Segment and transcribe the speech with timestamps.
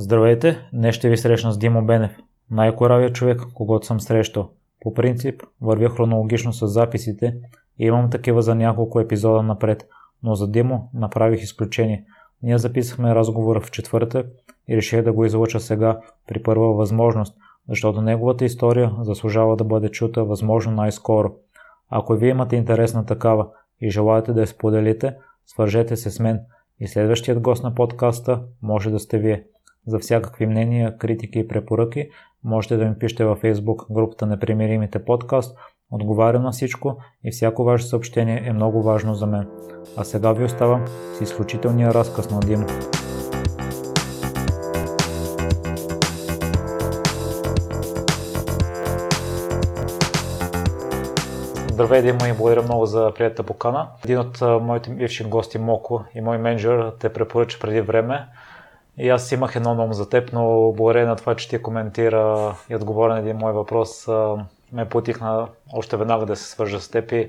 [0.00, 2.16] Здравейте, днес ще ви срещна с Димо Бенев,
[2.50, 4.50] най-коравия човек, когато съм срещал.
[4.80, 7.36] По принцип, вървя хронологично с записите
[7.78, 9.88] и имам такива за няколко епизода напред,
[10.22, 12.04] но за Димо направих изключение.
[12.42, 14.26] Ние записахме разговора в четвъртък
[14.68, 17.36] и реших да го излуча сега, при първа възможност,
[17.68, 21.34] защото неговата история заслужава да бъде чута възможно най-скоро.
[21.90, 23.48] Ако вие имате интересна такава
[23.80, 26.40] и желаете да я споделите, свържете се с мен
[26.80, 29.44] и следващият гост на подкаста може да сте вие.
[29.86, 32.08] За всякакви мнения, критики и препоръки
[32.44, 35.58] можете да ми пишете във Facebook групата Непримиримите подкаст.
[35.90, 39.48] Отговарям на всичко и всяко ваше съобщение е много важно за мен.
[39.96, 40.84] А сега ви оставам
[41.18, 42.66] с изключителния разказ на Димо.
[51.72, 53.88] Здравей, Димо, и благодаря много за приятата покана.
[54.04, 58.26] Един от моите бивши гости, Моко и мой менеджер, те препоръча преди време
[59.00, 62.76] и аз имах едно ном за теб, но благодарение на това, че ти коментира и
[62.76, 64.08] отговоря на един мой въпрос,
[64.72, 67.28] ме потихна още веднага да се свържа с теб и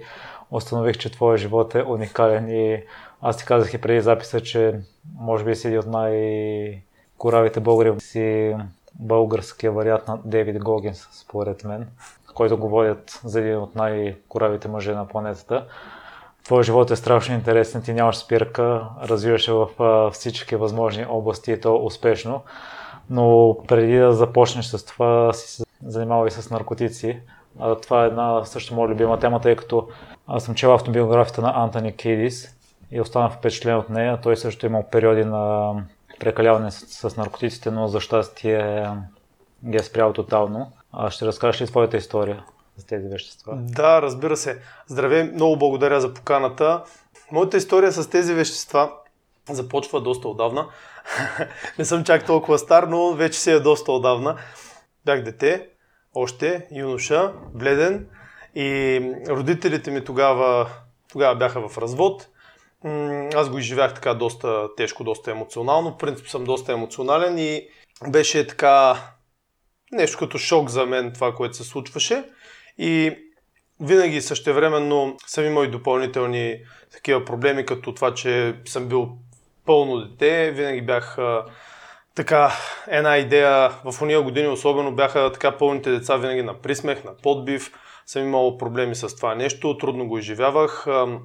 [0.52, 2.50] установих, че твоя живот е уникален.
[2.50, 2.84] И
[3.22, 4.80] аз ти казах и преди записа, че
[5.20, 8.56] може би си един от най-коравите българи си
[9.00, 11.88] българския вариант на Дейвид Гогинс, според мен,
[12.36, 15.66] който го водят за един от най-коравите мъже на планетата
[16.44, 21.75] твоя живот е страшно интересен, ти нямаш спирка, развиваш в всички възможни области и то
[21.86, 22.42] успешно.
[23.09, 27.20] Но преди да започнеш с това, си се занимава и с наркотици.
[27.59, 29.88] А, това е една също моя любима тема, тъй като
[30.28, 32.55] аз съм чел автобиографията на Антони Кейдис
[32.92, 34.20] и останах впечатлен от нея.
[34.23, 35.73] Той също имал периоди на
[36.20, 38.88] прекаляване с, с наркотиците, но за щастие
[39.66, 40.72] ги е спрял тотално.
[40.94, 42.44] А ще разкажеш ли твоята история?
[42.77, 43.53] За тези вещества?
[43.55, 44.61] Да, разбира се.
[44.88, 46.83] Здравей, много благодаря за поканата.
[47.31, 48.91] Моята история с тези вещества
[49.50, 50.67] започва доста отдавна.
[51.80, 54.38] Не съм чак толкова стар, но вече си е доста отдавна.
[55.05, 55.67] Бях дете,
[56.14, 58.08] още, юноша, бледен
[58.55, 58.99] и
[59.30, 60.70] родителите ми тогава,
[61.11, 62.27] тогава бяха в развод.
[63.36, 65.92] Аз го изживях така доста тежко, доста емоционално.
[65.92, 67.67] В принцип съм доста емоционален и
[68.10, 68.98] беше така
[69.92, 72.23] нещо като шок за мен това, което се случваше.
[72.81, 73.17] И
[73.80, 76.58] винаги същевременно съм имал и допълнителни
[76.92, 79.09] такива проблеми, като това, че съм бил
[79.65, 80.52] пълно дете.
[80.52, 81.45] Винаги бях а,
[82.15, 82.52] така
[82.87, 87.71] една идея, в уния години особено бяха така пълните деца винаги на присмех, на подбив.
[88.05, 90.87] Съм имал проблеми с това нещо, трудно го изживявах.
[90.87, 91.19] А,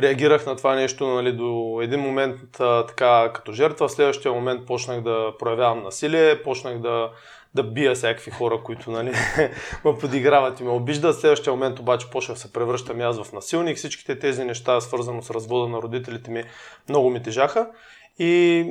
[0.00, 4.66] реагирах на това нещо нали, до един момент а, така като жертва, в следващия момент
[4.66, 7.10] почнах да проявявам насилие, почнах да
[7.54, 9.12] да бия всякакви хора, които нали,
[9.84, 11.20] ме подиграват и ме обиждат.
[11.20, 13.76] Следващия момент обаче почнах се превръщам аз в насилник.
[13.76, 16.44] Всичките тези неща, свързано с развода на родителите ми,
[16.88, 17.70] много ми тежаха.
[18.18, 18.64] И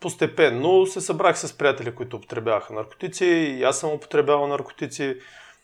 [0.00, 3.24] постепенно се събрах с приятели, които употребяваха наркотици.
[3.24, 5.16] И аз съм употребявал наркотици.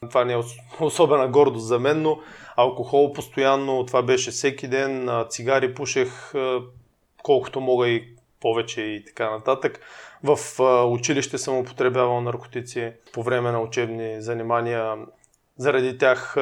[0.09, 0.41] Това не е
[0.81, 2.19] особена гордост за мен, но
[2.57, 6.33] алкохол постоянно, това беше всеки ден, цигари пушех
[7.23, 8.05] колкото мога и
[8.41, 9.81] повече и така нататък.
[10.25, 10.39] В
[10.87, 14.97] училище съм употребявал наркотици по време на учебни занимания.
[15.57, 16.37] Заради тях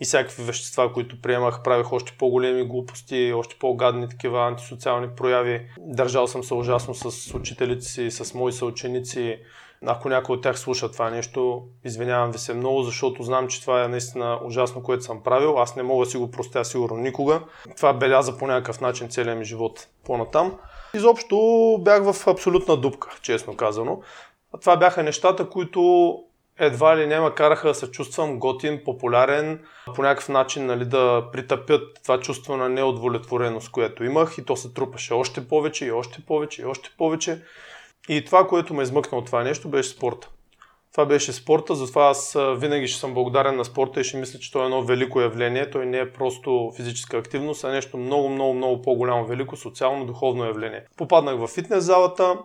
[0.00, 5.66] и всякакви вещества, които приемах, правих още по-големи глупости, още по-гадни такива антисоциални прояви.
[5.78, 9.38] Държал съм се ужасно с учителите си, с мои съученици.
[9.86, 13.84] Ако някой от тях слуша това нещо, извинявам ви се много, защото знам, че това
[13.84, 15.58] е наистина ужасно, което съм правил.
[15.58, 17.40] Аз не мога да си го простя сигурно никога.
[17.76, 20.58] Това беляза по някакъв начин целият ми живот по-натам.
[20.94, 21.36] Изобщо
[21.80, 24.00] бях в абсолютна дупка, честно казано.
[24.60, 26.18] Това бяха нещата, които
[26.58, 29.60] едва ли не ме караха да се чувствам готин, популярен,
[29.94, 34.74] по някакъв начин нали, да притъпят това чувство на неудовлетвореност, което имах и то се
[34.74, 37.42] трупаше още повече и още повече и още повече.
[38.08, 40.28] И това, което ме измъкна от това нещо, беше спорта.
[40.94, 44.52] Това беше спорта, затова аз винаги ще съм благодарен на спорта и ще мисля, че
[44.52, 45.70] той е едно велико явление.
[45.70, 50.44] Той не е просто физическа активност, а нещо много, много, много по-голямо, велико социално, духовно
[50.44, 50.84] явление.
[50.96, 52.36] Попаднах в фитнес залата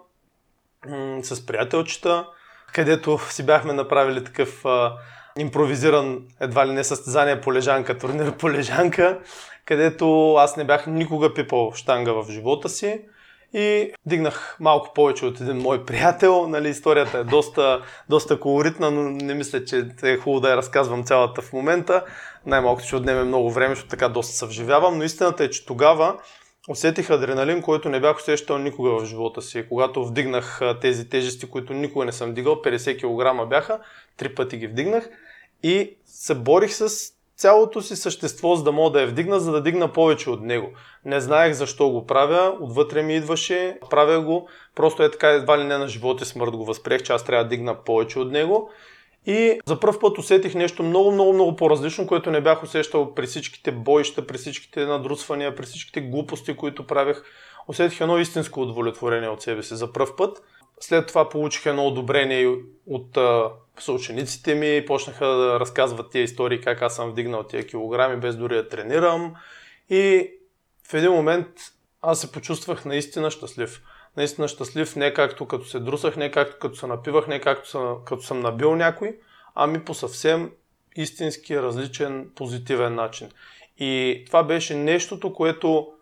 [0.88, 2.28] м- с приятелчета,
[2.74, 4.98] където си бяхме направили такъв а,
[5.38, 9.20] импровизиран едва ли не състезание по лежанка, турнир по лежанка,
[9.66, 13.02] където аз не бях никога пипал штанга в живота си.
[13.54, 16.48] И дигнах малко повече от един мой приятел.
[16.48, 21.04] Нали, историята е доста, доста колоритна, но не мисля, че е хубаво да я разказвам
[21.04, 22.06] цялата в момента.
[22.46, 24.98] Най-малкото ще отнеме много време, защото така доста се вживявам.
[24.98, 26.18] Но истината е, че тогава
[26.70, 29.66] усетих адреналин, който не бях усещал никога в живота си.
[29.70, 33.80] Когато вдигнах тези тежести, които никога не съм дигал, 50 кг бяха,
[34.18, 35.10] три пъти ги вдигнах
[35.64, 39.62] и се борих с цялото си същество, за да мога да я вдигна, за да
[39.62, 40.70] дигна повече от него.
[41.06, 45.64] Не знаех защо го правя, отвътре ми идваше, правя го, просто е така едва ли
[45.64, 48.70] не на живот и смърт го възприех, че аз трябва да дигна повече от него.
[49.26, 53.28] И за първ път усетих нещо много, много, много по-различно, което не бях усещал при
[53.28, 57.24] всичките боища, при всичките надрусвания, при всичките глупости, които правех.
[57.68, 60.44] Усетих едно истинско удовлетворение от себе си за първ път.
[60.80, 62.56] След това получих едно одобрение
[62.88, 63.18] от
[63.80, 68.56] съучениците ми, почнаха да разказват тия истории, как аз съм вдигнал тия килограми, без дори
[68.56, 69.36] да тренирам.
[69.90, 70.32] И
[70.88, 71.48] в един момент
[72.02, 73.82] аз се почувствах наистина щастлив.
[74.18, 77.98] Наистина щастлив не както като се друсах, не както като се напивах, не както съм,
[78.06, 79.18] като съм набил някой,
[79.56, 80.52] ами по съвсем
[80.96, 83.32] истински различен позитивен начин.
[83.78, 85.94] И това беше нещото, което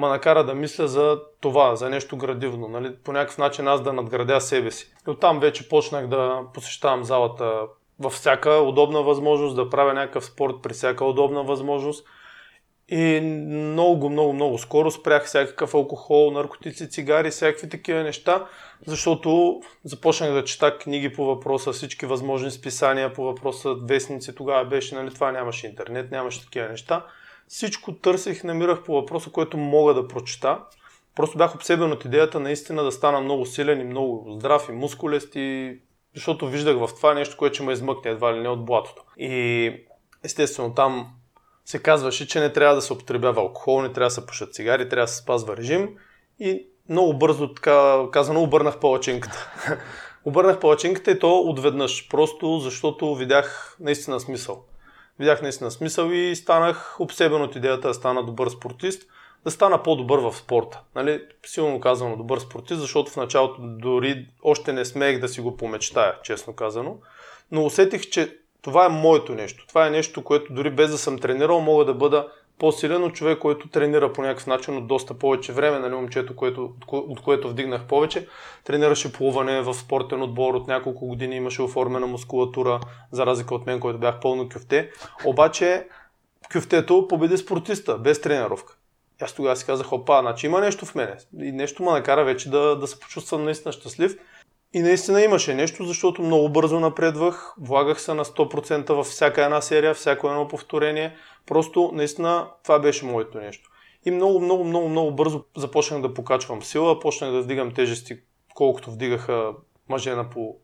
[0.00, 2.68] ма накара да мисля за това, за нещо градивно.
[2.68, 2.96] Нали?
[3.04, 4.92] По някакъв начин аз да надградя себе си.
[5.06, 7.62] И оттам вече почнах да посещавам залата
[7.98, 12.06] във всяка удобна възможност, да правя някакъв спорт при всяка удобна възможност.
[12.88, 18.46] И много, много, много скоро спрях всякакъв алкохол, наркотици, цигари, всякакви такива неща,
[18.86, 24.94] защото започнах да чета книги по въпроса, всички възможни списания по въпроса, вестници тогава беше,
[24.94, 27.06] нали, това нямаше интернет, нямаше такива неща.
[27.50, 30.58] Всичко търсих, намирах по въпроса, който мога да прочета.
[31.16, 35.32] Просто бях обсебен от идеята наистина да стана много силен и много здрав и мускулест
[35.34, 35.78] и
[36.14, 39.02] защото виждах в това нещо, което ще ме измъкне едва ли не от блатото.
[39.16, 39.72] И
[40.24, 41.12] естествено там
[41.64, 44.88] се казваше, че не трябва да се употребява алкохол, не трябва да се пушат цигари,
[44.88, 45.88] трябва да се спазва режим
[46.38, 49.50] и много бързо, така казано, обърнах палачинката.
[50.24, 54.64] обърнах палачинката и то отведнъж, просто защото видях наистина смисъл.
[55.20, 59.02] Видях наистина смисъл и станах обсебен от идеята да стана добър спортист,
[59.44, 60.80] да стана по-добър в спорта.
[60.94, 61.22] Нали?
[61.46, 66.14] Силно казано добър спортист, защото в началото дори още не смеех да си го помечтая,
[66.22, 66.96] честно казано.
[67.52, 69.66] Но усетих, че това е моето нещо.
[69.66, 72.28] Това е нещо, което дори без да съм тренирал, мога да бъда
[72.60, 75.78] по-силен от човек, който тренира по някакъв начин от доста повече време.
[75.78, 78.26] Нали, момчето, което, от което вдигнах повече,
[78.64, 82.80] тренираше плуване в спортен отбор от няколко години, имаше оформена мускулатура,
[83.12, 84.90] за разлика от мен, който бях пълно кюфте.
[85.24, 85.86] Обаче
[86.52, 88.76] кюфтето победи спортиста, без тренировка.
[89.22, 91.16] Аз тогава си казах, опа, значи има нещо в мене.
[91.40, 94.16] И нещо ме накара вече да, да се почувствам наистина щастлив.
[94.72, 99.60] И наистина имаше нещо, защото много бързо напредвах, влагах се на 100% във всяка една
[99.60, 101.16] серия, всяко едно повторение.
[101.46, 103.70] Просто наистина това беше моето нещо.
[104.04, 108.18] И много, много, много, много бързо започнах да покачвам сила, почнах да вдигам тежести,
[108.54, 109.52] колкото вдигаха
[109.88, 110.56] мъже на по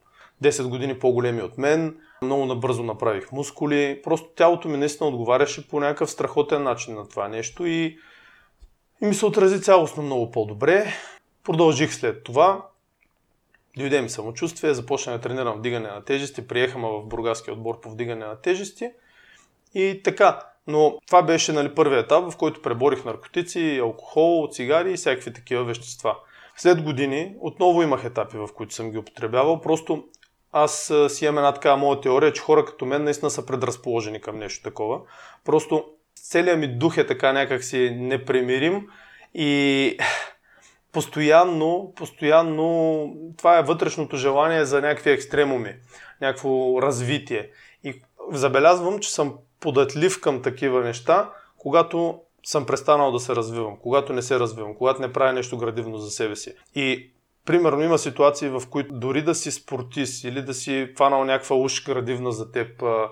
[0.42, 2.00] 10 години по-големи от мен.
[2.22, 4.00] Много набързо направих мускули.
[4.04, 7.98] Просто тялото ми наистина отговаряше по някакъв страхотен начин на това нещо и,
[9.02, 10.86] и ми се отрази цялостно много по-добре.
[11.44, 12.66] Продължих след това.
[13.76, 18.26] Дойде ми самочувствие, започнах да тренирам вдигане на тежести, приехаме в бургаския отбор по вдигане
[18.26, 18.90] на тежести
[19.74, 20.40] и така.
[20.66, 25.64] Но това беше нали, първият етап, в който преборих наркотици, алкохол, цигари и всякакви такива
[25.64, 26.16] вещества.
[26.56, 29.60] След години отново имах етапи, в които съм ги употребявал.
[29.60, 30.04] Просто
[30.52, 34.38] аз си имам една така моя теория, че хора като мен наистина са предразположени към
[34.38, 35.00] нещо такова.
[35.44, 35.84] Просто
[36.14, 38.88] целият ми дух е така някакси непремирим
[39.34, 39.98] и
[40.96, 45.74] постоянно, постоянно това е вътрешното желание за някакви екстремуми,
[46.20, 47.50] някакво развитие.
[47.84, 48.02] И
[48.32, 54.22] забелязвам, че съм податлив към такива неща, когато съм престанал да се развивам, когато не
[54.22, 56.54] се развивам, когато не правя нещо градивно за себе си.
[56.74, 57.10] И
[57.44, 61.84] примерно има ситуации, в които дори да си спортист или да си фанал някаква уж
[61.84, 63.08] градивна за теб а,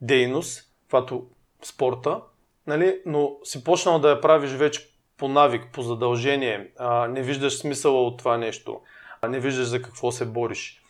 [0.00, 1.26] дейност, каквато
[1.62, 2.20] спорта,
[2.66, 4.89] нали, но си почнал да я правиш вече
[5.20, 6.68] по навик, по задължение,
[7.08, 8.80] не виждаш смисъла от това нещо,
[9.28, 10.82] не виждаш за какво се бориш.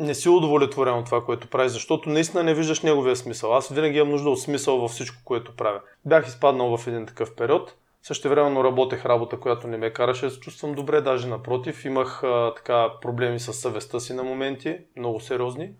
[0.00, 3.56] Не си удовлетворен от това, което правиш, защото наистина не виждаш неговия смисъл.
[3.56, 5.80] Аз винаги имам нужда от смисъл във всичко, което правя.
[6.04, 7.74] Бях изпаднал в един такъв период.
[8.02, 11.84] Също времено работех работа, която не ме караше да се чувствам добре, даже напротив.
[11.84, 15.70] Имах а, така проблеми с съвестта си на моменти, много сериозни.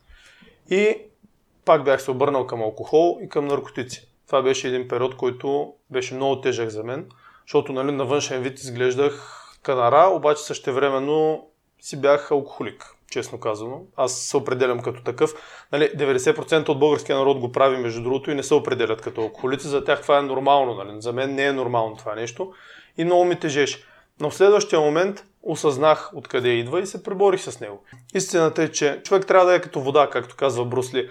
[0.71, 0.97] И
[1.65, 4.09] пак бях се обърнал към алкохол и към наркотици.
[4.27, 7.09] Това беше един период, който беше много тежък за мен
[7.47, 11.47] защото нали, на външен вид изглеждах канара, обаче същевременно
[11.81, 13.83] си бях алкохолик, честно казано.
[13.97, 15.35] Аз се определям като такъв.
[15.73, 19.69] Нали, 90% от българския народ го прави, между другото, и не се определят като алкохолици.
[19.69, 20.75] За тях това е нормално.
[20.75, 21.01] Нали.
[21.01, 22.53] За мен не е нормално това нещо.
[22.99, 23.85] И много ми тежеше.
[24.21, 27.85] Но в следващия момент осъзнах откъде идва и се преборих с него.
[28.15, 31.09] Истината е, че човек трябва да е като вода, както казва Брусли.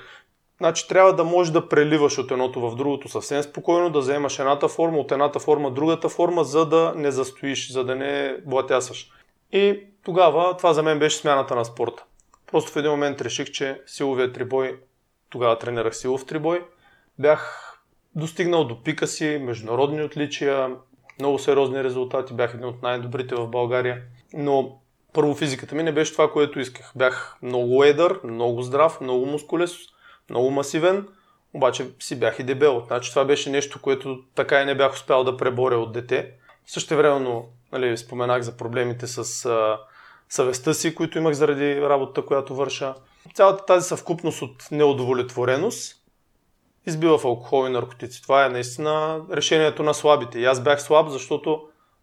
[0.64, 4.68] Значи трябва да можеш да преливаш от едното в другото съвсем спокойно, да вземаш едната
[4.68, 9.12] форма, от едната форма другата форма, за да не застоиш, за да не блатясаш.
[9.52, 12.04] И тогава това за мен беше смяната на спорта.
[12.52, 14.80] Просто в един момент реших, че силовия трибой,
[15.30, 16.66] тогава тренирах силов трибой,
[17.20, 17.74] бях
[18.16, 20.76] достигнал до пика си, международни отличия,
[21.20, 24.02] много сериозни резултати, бях един от най-добрите в България.
[24.34, 24.78] Но
[25.14, 26.92] първо физиката ми не беше това, което исках.
[26.96, 29.93] Бях много едър, много здрав, много мускулес,
[30.34, 31.08] много масивен,
[31.54, 32.84] обаче си бях и дебел.
[32.88, 36.32] Значи това беше нещо, което така и не бях успял да преборя от дете.
[36.66, 39.80] Също времено нали, споменах за проблемите с а,
[40.30, 42.94] съвестта си, които имах заради работата, която върша.
[43.34, 46.04] Цялата тази съвкупност от неудовлетвореност
[46.86, 48.22] избива в алкохол и наркотици.
[48.22, 50.40] Това е наистина решението на слабите.
[50.40, 51.62] И аз бях слаб, защото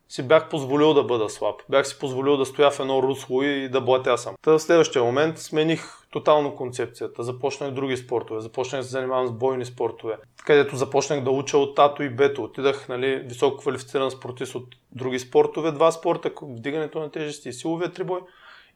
[0.09, 1.61] си бях позволил да бъда слаб.
[1.69, 4.35] Бях си позволил да стоя в едно русло и да блатя сам.
[4.43, 7.23] Та в следващия момент смених тотално концепцията.
[7.23, 8.41] Започнах други спортове.
[8.41, 10.17] Започнах да се занимавам с бойни спортове.
[10.45, 12.45] Където започнах да уча от тато и бето.
[12.45, 15.73] Отидах нали, високо квалифициран спортист от други спортове.
[15.73, 18.21] Два спорта, вдигането на тежести и силовия трибой.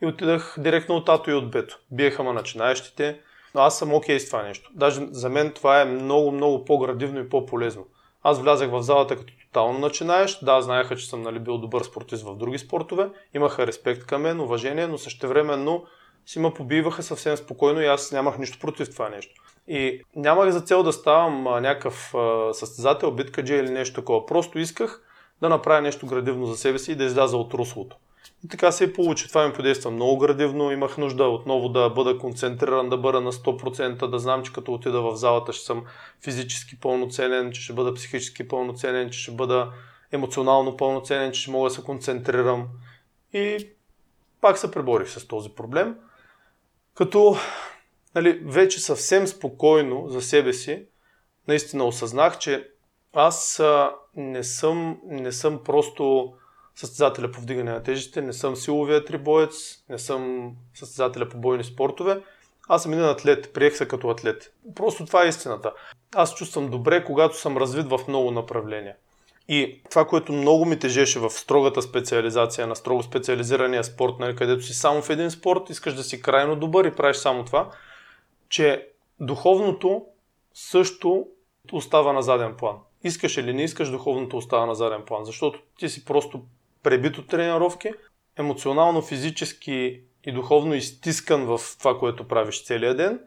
[0.02, 1.78] И отидах директно от тато и от бето.
[1.90, 3.20] Биеха ма начинаещите.
[3.54, 4.70] Но аз съм окей okay с това нещо.
[4.74, 7.86] Даже за мен това е много, много по-градивно и по-полезно.
[8.22, 10.38] Аз влязах в залата като тотално начинаеш.
[10.42, 13.10] Да, знаеха, че съм нали, бил добър спортист в други спортове.
[13.34, 15.84] Имаха респект към мен, уважение, но същевременно
[16.26, 19.34] си ме побиваха съвсем спокойно и аз нямах нищо против това нещо.
[19.68, 24.26] И нямах за цел да ставам а, някакъв а, състезател, биткаджи или нещо такова.
[24.26, 25.02] Просто исках
[25.40, 27.96] да направя нещо градивно за себе си и да изляза от руслото.
[28.44, 29.28] И така се и получи.
[29.28, 30.72] Това ми подейства много градивно.
[30.72, 35.02] Имах нужда отново да бъда концентриран, да бъда на 100%, да знам, че като отида
[35.02, 35.84] в залата ще съм
[36.24, 39.72] физически пълноценен, че ще бъда психически пълноценен, че ще бъда
[40.12, 42.68] емоционално пълноценен, че ще мога да се концентрирам.
[43.32, 43.68] И
[44.40, 45.96] пак се преборих с този проблем.
[46.94, 47.36] Като
[48.14, 50.86] нали, вече съвсем спокойно за себе си,
[51.48, 52.68] наистина осъзнах, че
[53.12, 53.62] аз
[54.16, 56.34] не, съм, не съм просто
[56.74, 62.22] състезателя по вдигане на тежестите, не съм силовия трибоец, не съм състезателя по бойни спортове.
[62.68, 64.52] Аз съм един атлет, приех се като атлет.
[64.74, 65.72] Просто това е истината.
[66.14, 68.96] Аз чувствам добре, когато съм развит в много направления.
[69.48, 74.62] И това, което много ми тежеше в строгата специализация на строго специализирания спорт, нали, където
[74.62, 77.70] си само в един спорт, искаш да си крайно добър и правиш само това,
[78.48, 78.88] че
[79.20, 80.04] духовното
[80.54, 81.26] също
[81.72, 82.76] остава на заден план.
[83.04, 86.42] Искаш или не искаш, духовното остава на заден план, защото ти си просто
[86.82, 87.90] пребит от тренировки,
[88.38, 93.20] емоционално, физически и духовно изтискан в това, което правиш целия ден.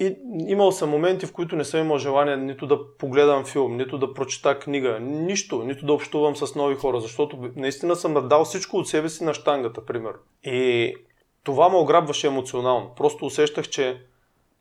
[0.00, 0.16] И
[0.48, 4.14] имал съм моменти, в които не съм имал желание нито да погледам филм, нито да
[4.14, 8.88] прочета книга, нищо, нито да общувам с нови хора, защото наистина съм дал всичко от
[8.88, 10.18] себе си на штангата, примерно.
[10.44, 10.94] И
[11.44, 12.94] това ме ограбваше емоционално.
[12.96, 14.02] Просто усещах, че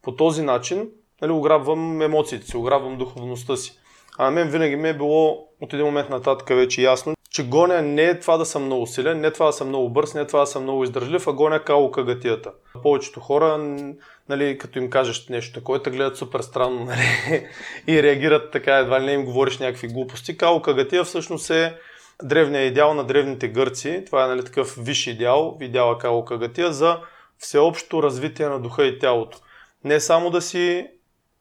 [0.01, 0.89] по този начин
[1.21, 3.79] нали, ограбвам емоциите си, ограбвам духовността си.
[4.17, 7.81] А на мен винаги ми е било от един момент нататък вече ясно, че гоня
[7.81, 10.21] не е това да съм много силен, не е това да съм много бърз, не
[10.21, 12.51] е това да съм много издържлив, а гоня као кагатията.
[12.83, 13.57] Повечето хора,
[14.29, 17.47] нали, като им кажеш нещо такова, те гледат супер странно нали,
[17.87, 20.37] и реагират така, едва ли не им говориш някакви глупости.
[20.37, 21.77] Као кагатия всъщност е
[22.23, 24.03] древният идеал на древните гърци.
[24.05, 26.99] Това е нали, такъв висш идеал, идеала као кагатия за
[27.37, 29.37] всеобщо развитие на духа и тялото.
[29.83, 30.87] Не само да си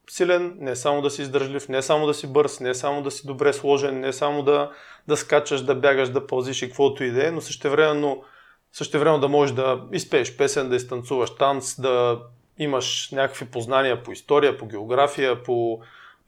[0.09, 3.27] силен, не само да си издържлив, не само да си бърз, не само да си
[3.27, 4.71] добре сложен, не само да,
[5.07, 8.23] да скачаш, да бягаш, да пълзиш и каквото и да е, но същевременно,
[8.71, 12.19] същевременно да можеш да изпееш песен, да изтанцуваш танц, да
[12.59, 15.79] имаш някакви познания по история, по география, по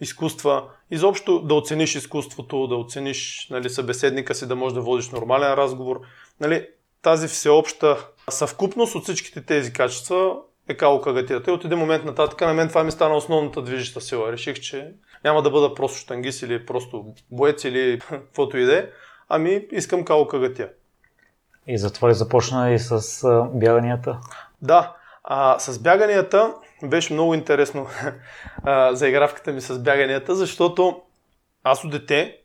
[0.01, 0.63] изкуства.
[0.91, 6.01] Изобщо да оцениш изкуството, да оцениш нали, събеседника си, да можеш да водиш нормален разговор.
[6.39, 6.67] Нали,
[7.01, 10.35] тази всеобща съвкупност от всичките тези качества
[10.69, 11.51] е кало кагатията.
[11.51, 14.31] И от един момент нататък на мен това ми стана основната движеща сила.
[14.31, 14.93] Реших, че
[15.23, 18.89] няма да бъда просто штангист или просто боец или каквото и да е,
[19.29, 20.69] ами искам кало кагатия.
[21.67, 24.19] И затова ли започна и с а, бяганията?
[24.61, 26.53] Да, а, с бяганията
[26.83, 27.87] беше много интересно
[28.63, 31.01] а, заигравката ми с бяганията, защото
[31.63, 32.37] аз от дете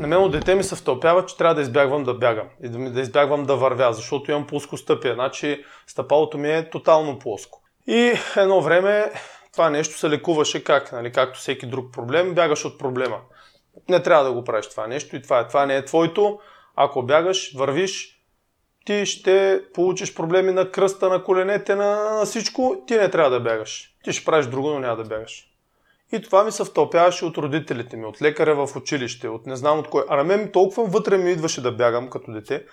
[0.00, 2.90] на мен от дете ми се втълпява, че трябва да избягвам да бягам и да,
[2.90, 5.14] да избягвам да вървя, защото имам плоско стъпие.
[5.14, 7.62] Значи стъпалото ми е тотално плоско.
[7.86, 9.12] И едно време
[9.52, 13.20] това нещо се лекуваше как, нали, както всеки друг проблем, бягаш от проблема.
[13.88, 16.38] Не трябва да го правиш това нещо и това, е, това не е твоето.
[16.76, 18.22] Ако бягаш, вървиш,
[18.84, 23.94] ти ще получиш проблеми на кръста, на коленете, на всичко, ти не трябва да бягаш.
[24.04, 25.47] Ти ще правиш друго, но няма да бягаш.
[26.12, 29.78] И това ми се втълпяваше от родителите ми, от лекаря в училище, от не знам
[29.78, 30.04] от кой.
[30.08, 32.64] А на мен толкова вътре ми идваше да бягам като дете.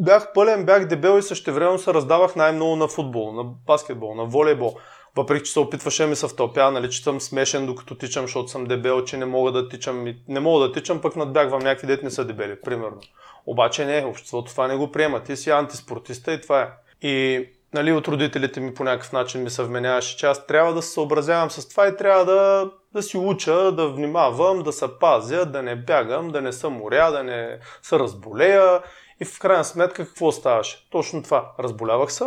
[0.00, 4.76] Бях пълен, бях дебел и същевременно се раздавах най-много на футбол, на баскетбол, на волейбол.
[5.16, 8.64] Въпреки, че се опитваше ми се втълпя, нали, че съм смешен докато тичам, защото съм
[8.64, 10.14] дебел, че не мога да тичам.
[10.28, 13.00] Не мога да тичам, пък надбягвам някакви дет не са дебели, примерно.
[13.46, 15.22] Обаче не, обществото това не го приема.
[15.22, 16.68] Ти си антиспортиста и това е.
[17.02, 17.46] И
[17.76, 20.90] нали, от родителите ми по някакъв начин ми се вменяваше, че аз трябва да се
[20.90, 25.62] съобразявам с това и трябва да, да си уча, да внимавам, да се пазя, да
[25.62, 28.82] не бягам, да не съм моря, да не се разболея.
[29.20, 30.88] И в крайна сметка какво ставаше?
[30.90, 31.52] Точно това.
[31.58, 32.24] Разболявах се,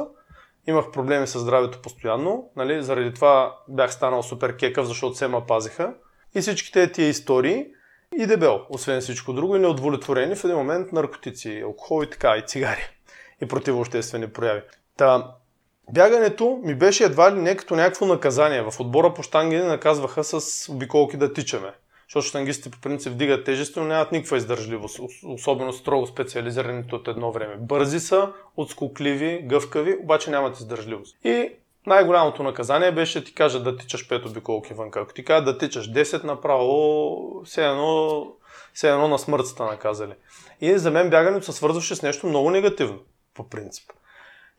[0.68, 5.46] имах проблеми с здравето постоянно, нали, заради това бях станал супер кекъв, защото се ма
[5.46, 5.94] пазиха.
[6.36, 7.66] И всичките тия истории
[8.18, 12.44] и дебел, освен всичко друго, и неудовлетворени в един момент наркотици, алкохол и така, и
[12.48, 12.90] цигари,
[13.42, 14.62] и противообществени прояви.
[14.98, 15.36] Та,
[15.94, 18.62] бягането ми беше едва ли не като някакво наказание.
[18.62, 21.72] В отбора по штанги не наказваха с обиколки да тичаме.
[22.10, 27.32] Защото штангистите по принцип вдигат тежести, но нямат никаква издържливост, особено строго специализираните от едно
[27.32, 27.56] време.
[27.60, 31.18] Бързи са, отскокливи, гъвкави, обаче нямат издържливост.
[31.24, 31.52] И
[31.86, 34.90] най-голямото наказание беше ти кажа да тичаш 5 обиколки вън.
[34.96, 38.28] Ако ти кажа да тичаш 10 направо, все едно,
[38.74, 40.14] все едно на смърт сте наказали.
[40.62, 43.00] И за мен бягането се свързваше с нещо много негативно,
[43.34, 43.92] по принцип.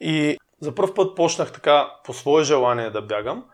[0.00, 3.44] И за първ път почнах така по свое желание да бягам,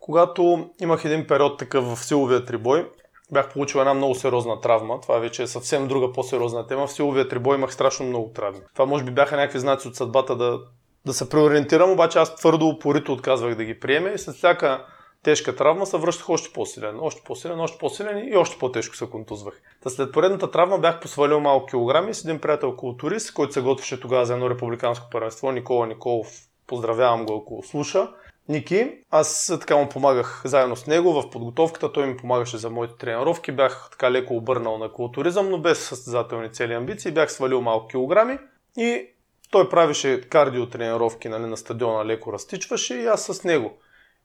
[0.00, 2.90] когато имах един период такъв в силовия трибой,
[3.32, 5.00] бях получил една много сериозна травма.
[5.00, 6.86] Това вече е съвсем друга по-сериозна тема.
[6.86, 8.60] В силовия трибой имах страшно много травми.
[8.72, 10.60] Това може би бяха някакви знаци от съдбата да,
[11.06, 14.86] да се преориентирам, обаче аз твърдо упорито отказвах да ги приеме и след всяка
[15.26, 19.60] тежка травма се връщах още по-силен, още по-силен, още по-силен и още по-тежко се контузвах.
[19.82, 24.00] Та след поредната травма бях посвалил малко килограми с един приятел културист, който се готвеше
[24.00, 26.28] тогава за едно републиканско първенство, Никола Николов.
[26.66, 28.08] Поздравявам го, ако слуша.
[28.48, 28.90] Ники.
[29.10, 33.52] Аз така му помагах заедно с него в подготовката, той ми помагаше за моите тренировки,
[33.52, 38.38] бях така леко обърнал на културизъм, но без състезателни цели амбиции, бях свалил малко килограми
[38.76, 39.06] и
[39.50, 43.72] той правеше кардио тренировки нали, на стадиона, леко разтичваше и аз с него.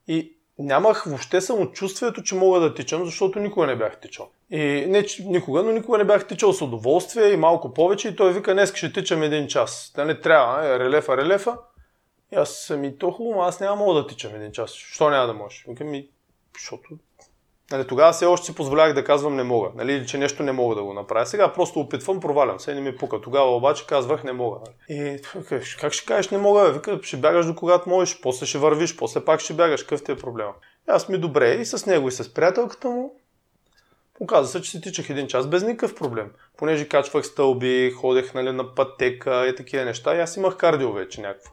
[0.08, 4.30] И нямах въобще самочувствието, че мога да тичам, защото никога не бях тичал.
[4.50, 8.32] И не никога, но никога не бях тичал с удоволствие и малко повече и той
[8.32, 9.92] вика, днес ще тичам един час.
[9.96, 11.58] Нали, трябва, е, релефа, релефа.
[12.32, 14.72] И аз съм и то хубаво, аз няма мога да тичам един час.
[14.72, 15.64] Що няма да можеш?
[15.68, 16.08] Викам ми,
[16.58, 16.88] защото
[17.72, 20.74] Нали, тогава все още си позволявах да казвам не мога, нали, че нещо не мога
[20.74, 21.26] да го направя.
[21.26, 23.20] Сега просто опитвам, провалям се, не ми пука.
[23.20, 24.58] Тогава обаче казвах не мога.
[24.60, 24.98] Нали.
[25.00, 25.20] И
[25.80, 26.72] как ще кажеш не мога?
[26.72, 30.12] Вика, ще бягаш до когато можеш, после ще вървиш, после пак ще бягаш, какъв ти
[30.12, 30.52] е проблема?
[30.88, 33.14] И аз ми добре и с него и с приятелката му.
[34.20, 36.30] Оказа се, че си тичах един час без никакъв проблем.
[36.56, 40.16] Понеже качвах стълби, ходех нали, на пътека и такива неща.
[40.16, 41.50] И аз имах кардио вече някакво.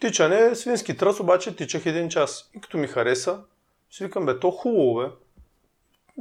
[0.00, 2.50] Тичане, свински тръс, обаче тичах един час.
[2.56, 3.40] И като ми хареса,
[3.90, 5.06] си викам, бе, то хубаво, бе.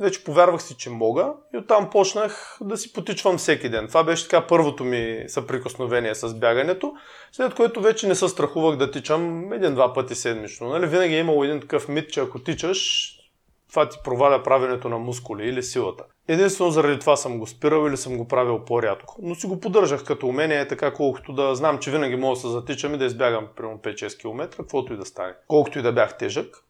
[0.01, 3.87] Вече повярвах си, че мога и оттам почнах да си потичвам всеки ден.
[3.87, 6.93] Това беше така първото ми съприкосновение с бягането,
[7.31, 10.69] след което вече не се страхувах да тичам един-два пъти седмично.
[10.69, 10.87] Нали?
[10.87, 13.09] Винаги е имало един такъв мит, че ако тичаш,
[13.69, 16.03] това ти проваля правенето на мускули или силата.
[16.27, 19.15] Единствено заради това съм го спирал или съм го правил по-рядко.
[19.21, 22.47] Но си го поддържах като умение, така колкото да знам, че винаги мога да се
[22.47, 25.33] затичам и да избягам примерно 5-6 км, каквото и да стане.
[25.47, 26.63] Колкото и да бях тежък.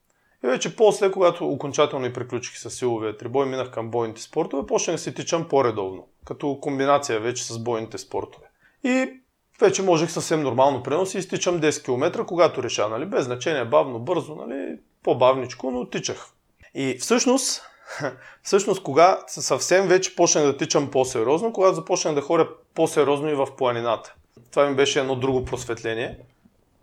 [0.43, 4.95] И вече после, когато окончателно и приключих с силовия трибой, минах към бойните спортове, почнах
[4.95, 8.45] да си тичам по-редовно, като комбинация вече с бойните спортове.
[8.83, 9.19] И
[9.59, 13.99] вече можех съвсем нормално пренос и изтичам 10 км, когато реша, нали, без значение, бавно,
[13.99, 16.27] бързо, нали, по-бавничко, но тичах.
[16.73, 17.61] И всъщност,
[18.43, 23.47] всъщност, кога съвсем вече почнах да тичам по-сериозно, когато започнах да ходя по-сериозно и в
[23.57, 24.15] планината.
[24.51, 26.17] Това ми беше едно друго просветление.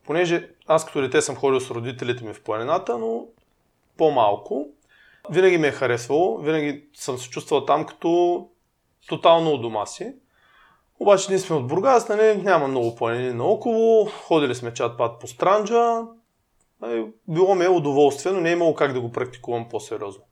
[0.07, 3.27] Понеже аз като дете съм ходил с родителите ми в планината, но
[3.97, 4.67] по-малко.
[5.31, 8.49] Винаги ми е харесвало, винаги съм се чувствал там като
[9.09, 10.15] тотално у дома си.
[11.01, 16.03] Обаче ние сме от Бургас, нали, няма много планини наоколо, ходили сме чат-пат по Странджа,
[16.81, 20.23] нали, било ми е удоволствие, но не е имало как да го практикувам по-сериозно.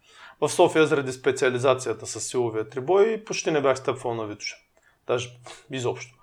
[0.40, 4.56] В София заради специализацията с силовия трибой почти не бях стъпвал на Витуша.
[5.06, 5.30] Даже
[5.70, 6.14] изобщо.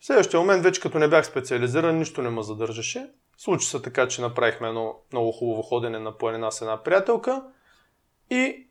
[0.00, 3.10] В следващия момент, вече като не бях специализиран, нищо не ме задържаше.
[3.38, 7.42] Случи се така, че направихме едно много хубаво ходене на планина с една приятелка
[8.30, 8.66] и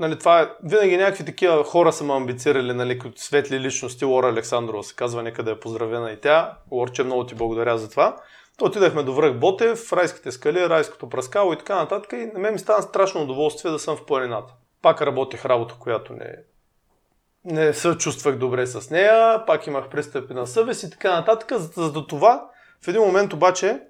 [0.00, 4.28] нали, това е, винаги някакви такива хора са ме амбицирали, нали, като светли личности, Лора
[4.28, 6.58] Александрова се казва, нека да е поздравена и тя.
[6.70, 8.16] Лорче, много ти благодаря за това.
[8.58, 12.12] То отидахме до връх Ботев, райските скали, райското пръскало и така нататък.
[12.12, 14.54] И на мен ми стана страшно удоволствие да съм в планината.
[14.82, 16.36] Пак работех работа, която не,
[17.44, 21.52] не се чувствах добре с нея, пак имах пристъпи на съвест и така нататък.
[21.58, 22.50] За, за това
[22.86, 23.80] в един момент обаче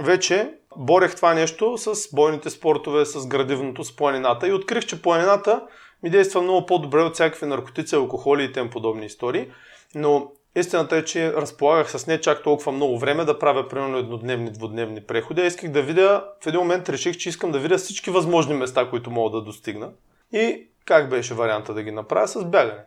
[0.00, 5.66] вече борех това нещо с бойните спортове, с градивното, с планината и открих, че планината
[6.02, 9.50] ми действа много по-добре от всякакви наркотици, алкохоли и тем подобни истории.
[9.94, 14.50] Но истината е, че разполагах с не чак толкова много време да правя примерно еднодневни,
[14.50, 15.42] двудневни преходи.
[15.42, 19.10] исках да видя, в един момент реших, че искам да видя всички възможни места, които
[19.10, 19.90] мога да достигна.
[20.32, 22.82] И как беше варианта да ги направя с бягане.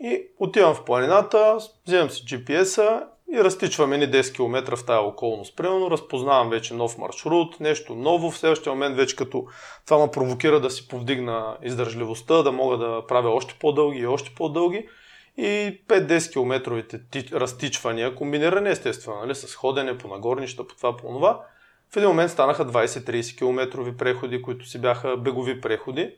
[0.00, 5.56] И отивам в планината, вземам си GPS-а и разтичваме ни 10 км в тая околност.
[5.56, 8.30] Примерно разпознавам вече нов маршрут, нещо ново.
[8.30, 9.46] В следващия момент вече като
[9.86, 14.30] това ме провокира да си повдигна издържливостта, да мога да правя още по-дълги и още
[14.36, 14.88] по-дълги.
[15.36, 16.70] И 5-10 км
[17.32, 21.44] разтичвания, комбинирани естествено, нали, с ходене по нагорнища, по това, по това.
[21.92, 26.14] В един момент станаха 20-30 км преходи, които си бяха бегови преходи.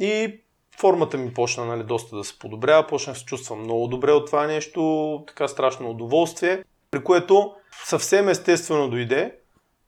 [0.00, 0.40] И
[0.78, 4.26] формата ми почна нали, доста да се подобрява, почнах да се чувствам много добре от
[4.26, 7.52] това нещо, така страшно удоволствие, при което
[7.84, 9.34] съвсем естествено дойде,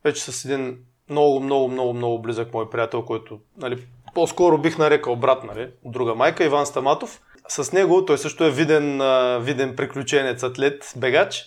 [0.04, 0.78] вече с един
[1.10, 6.14] много, много, много, много близък мой приятел, който нали, по-скоро бих нарекал брат, нали, друга
[6.14, 7.20] майка, Иван Стаматов.
[7.48, 9.00] С него, той също е виден,
[9.42, 11.44] виден приключенец, атлет, бегач.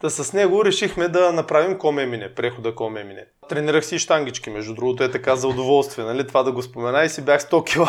[0.00, 3.26] Та с него решихме да направим комемине, прехода комемине.
[3.48, 6.26] Тренирах си штангички, между другото е така за удоволствие, нали?
[6.26, 7.88] това да го спомена и си бях 100 кила.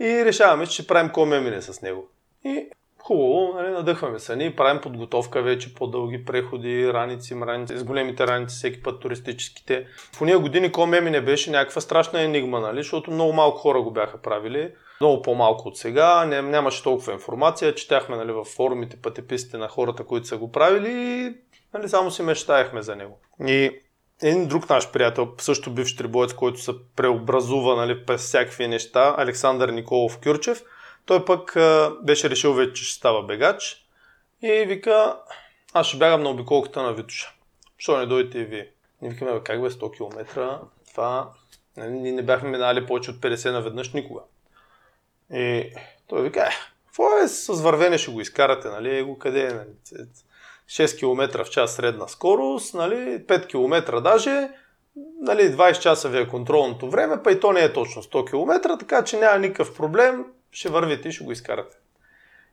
[0.00, 2.08] И решаваме, че ще правим комемине с него.
[2.44, 8.26] И хубаво, нали, надъхваме се ни, правим подготовка вече по-дълги преходи, раници, мраници, с големите
[8.26, 9.86] раници всеки път туристическите.
[10.12, 14.22] В уния години комемине беше някаква страшна енигма, нали, защото много малко хора го бяха
[14.22, 14.72] правили.
[15.00, 20.26] Много по-малко от сега, нямаше толкова информация, четяхме нали, в форумите, пътеписите на хората, които
[20.26, 21.34] са го правили и
[21.74, 23.20] нали, само си мечтаяхме за него.
[23.46, 23.70] И
[24.22, 29.68] един друг наш приятел, също бивш трибоец, който се преобразува нали, през всякакви неща, Александър
[29.68, 30.62] Николов Кюрчев,
[31.06, 33.86] той пък а, беше решил вече, че ще става бегач
[34.42, 35.16] и вика,
[35.72, 37.34] аз ще бягам на обиколката на Витуша.
[37.78, 38.70] Що не дойдете и вие?
[39.02, 40.40] Ние викаме, как бе 100 км,
[40.90, 41.30] това
[41.76, 44.20] нали, ние не бяхме минали повече от 50 наведнъж никога.
[45.32, 45.72] И
[46.06, 46.50] той вика, е,
[46.86, 49.70] какво е с вървене ще го изкарате, нали, го къде е, нали?
[50.70, 54.48] 6 км в час средна скорост, нали, 5 км даже,
[55.20, 58.78] нали, 20 часа ви е контролното време, па и то не е точно 100 км,
[58.78, 61.76] така че няма никакъв проблем, ще вървите и ще го изкарате.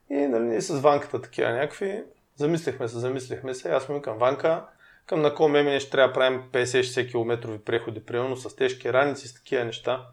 [0.10, 2.04] И нали, ние с Ванката такива някакви,
[2.36, 4.64] замислихме се, замислихме се, аз му към Ванка,
[5.06, 9.28] към на ком мемени ще трябва да правим 50-60 км преходи, примерно с тежки раници,
[9.28, 10.06] с такива неща.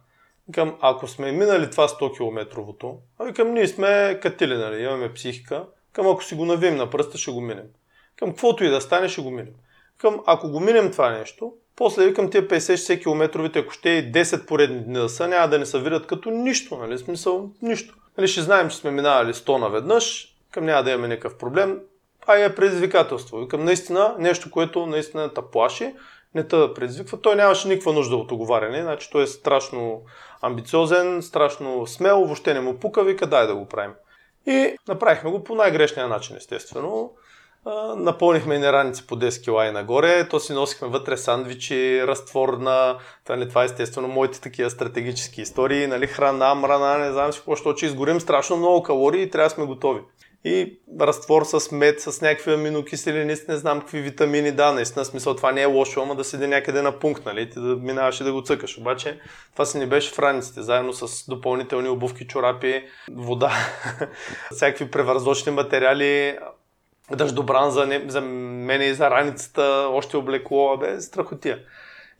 [0.48, 2.60] Викам, ако сме минали това 100 км,
[3.18, 7.18] а викам, ние сме катили, нали, имаме психика, към ако си го навием на пръста,
[7.18, 7.66] ще го минем.
[8.18, 9.53] Към каквото и да стане, ще го минем.
[9.98, 14.46] Към, ако го минем това нещо, после викам тия 50-60 км, ако ще и 10
[14.46, 16.98] поредни дни да са, няма да не се видят като нищо, нали?
[16.98, 17.94] Смисъл, нищо.
[18.18, 21.81] Нали, ще знаем, че сме минавали 100 наведнъж, към няма да имаме никакъв проблем,
[22.27, 23.42] а е предизвикателство.
[23.42, 25.94] И към наистина нещо, което наистина те плаши,
[26.35, 27.20] не те предизвиква.
[27.20, 30.03] Той нямаше никаква нужда от оговаряне, значи той е страшно
[30.42, 33.92] амбициозен, страшно смел, въобще не му пука, вика дай да го правим.
[34.46, 37.12] И направихме го по най-грешния начин, естествено
[37.96, 43.37] напълнихме и раници по 10 кила и нагоре, то си носихме вътре сандвичи, разтворна, това,
[43.37, 47.77] нали, това е естествено моите такива стратегически истории, нали, храна, мрана, не знам си какво,
[47.77, 50.00] ще изгорим страшно много калории и трябва да сме готови.
[50.46, 55.53] И разтвор с мед, с някакви аминокиселини, не знам какви витамини, да, наистина смисъл това
[55.53, 58.42] не е лошо, ама да седи някъде на пункт, нали, да минаваш и да го
[58.42, 58.79] цъкаш.
[58.79, 59.20] Обаче
[59.53, 63.53] това си не беше в раниците, заедно с допълнителни обувки, чорапи, вода,
[64.53, 66.38] всякакви превързочни материали,
[67.10, 71.58] дъждобран за, не, за мене и за раницата, още облекло, бе, страхотия.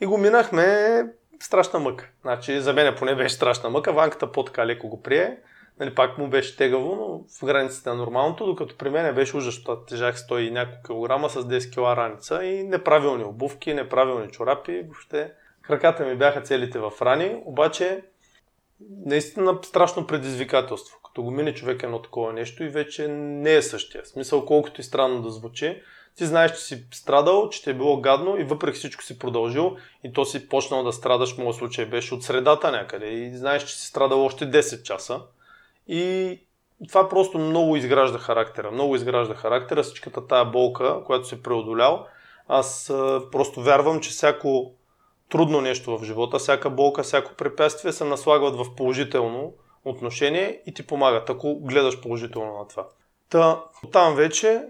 [0.01, 1.03] И го минахме
[1.41, 2.09] страшна мъка.
[2.23, 3.93] Значи, за мен поне беше страшна мъка.
[3.93, 5.39] Ванката по-така леко го прие.
[5.81, 9.77] Нали, пак му беше тегаво, но в границите на нормалното, докато при мен беше ужасно.
[9.77, 14.83] Тежах 100 и няколко килограма с 10 кила раница и неправилни обувки, неправилни чорапи.
[14.83, 18.03] Въобще краката ми бяха целите в рани, обаче
[19.07, 20.99] наистина страшно предизвикателство.
[21.05, 24.03] Като го мине човек едно такова нещо и вече не е същия.
[24.03, 25.83] В смисъл, колкото и странно да звучи,
[26.17, 29.77] ти знаеш, че си страдал, че ти е било гадно и въпреки всичко си продължил
[30.05, 33.65] и то си почнал да страдаш, в моят случай беше от средата някъде и знаеш,
[33.65, 35.21] че си страдал още 10 часа
[35.89, 36.41] и
[36.89, 42.07] това просто много изгражда характера, много изгражда характера, всичката тая болка, която си преодолял.
[42.49, 42.87] Аз
[43.33, 44.73] просто вярвам, че всяко
[45.29, 49.53] трудно нещо в живота, всяка болка, всяко препятствие се наслагват в положително
[49.85, 52.89] отношение и ти помагат, ако гледаш положително на това.
[53.31, 54.63] Та, там вече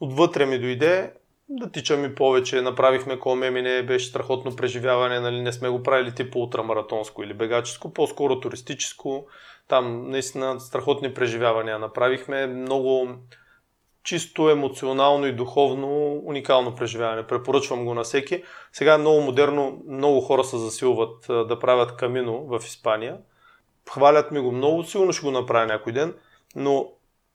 [0.00, 1.12] отвътре ми дойде
[1.48, 2.62] да тичам и повече.
[2.62, 8.40] Направихме колмемине, беше страхотно преживяване, нали, не сме го правили типа ултрамаратонско или бегаческо, по-скоро
[8.40, 9.26] туристическо.
[9.68, 12.46] Там наистина страхотни преживявания направихме.
[12.46, 13.08] Много
[14.04, 17.26] чисто емоционално и духовно уникално преживяване.
[17.26, 18.42] Препоръчвам го на всеки.
[18.72, 23.16] Сега е много модерно, много хора се засилват да правят камино в Испания.
[23.90, 26.14] Хвалят ми го много, сигурно ще го направя някой ден,
[26.56, 26.88] но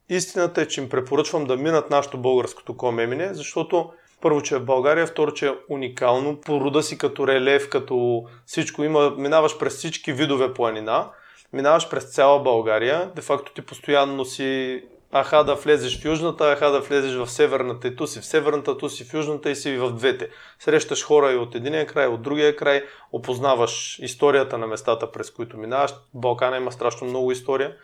[0.09, 4.65] истината е, че им препоръчвам да минат нашото българското комемине, защото първо, че е в
[4.65, 6.41] България, второ, че е уникално.
[6.41, 11.09] По рода си като релеф, като всичко има, минаваш през всички видове планина,
[11.53, 16.71] минаваш през цяла България, де факто ти постоянно си аха да влезеш в южната, аха
[16.71, 19.77] да влезеш в северната и ту си в северната, ту си в южната и си
[19.77, 20.29] в двете.
[20.59, 25.57] Срещаш хора и от единия край, от другия край, опознаваш историята на местата, през които
[25.57, 25.91] минаваш.
[26.13, 27.75] Балкана има страшно много история.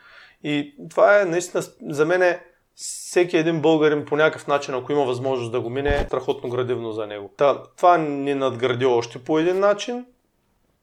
[0.43, 2.43] И това е наистина, за мен е
[2.75, 6.91] всеки един българин по някакъв начин, ако има възможност да го мине, е страхотно градивно
[6.91, 7.31] за него.
[7.37, 10.05] Та, това ни надгради още по един начин.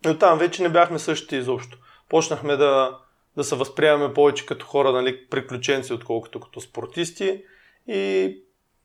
[0.06, 1.78] И оттам вече не бяхме същите изобщо.
[2.08, 2.98] Почнахме да,
[3.36, 7.42] да се възприемаме повече като хора, нали, приключенци, отколкото като спортисти.
[7.88, 8.36] И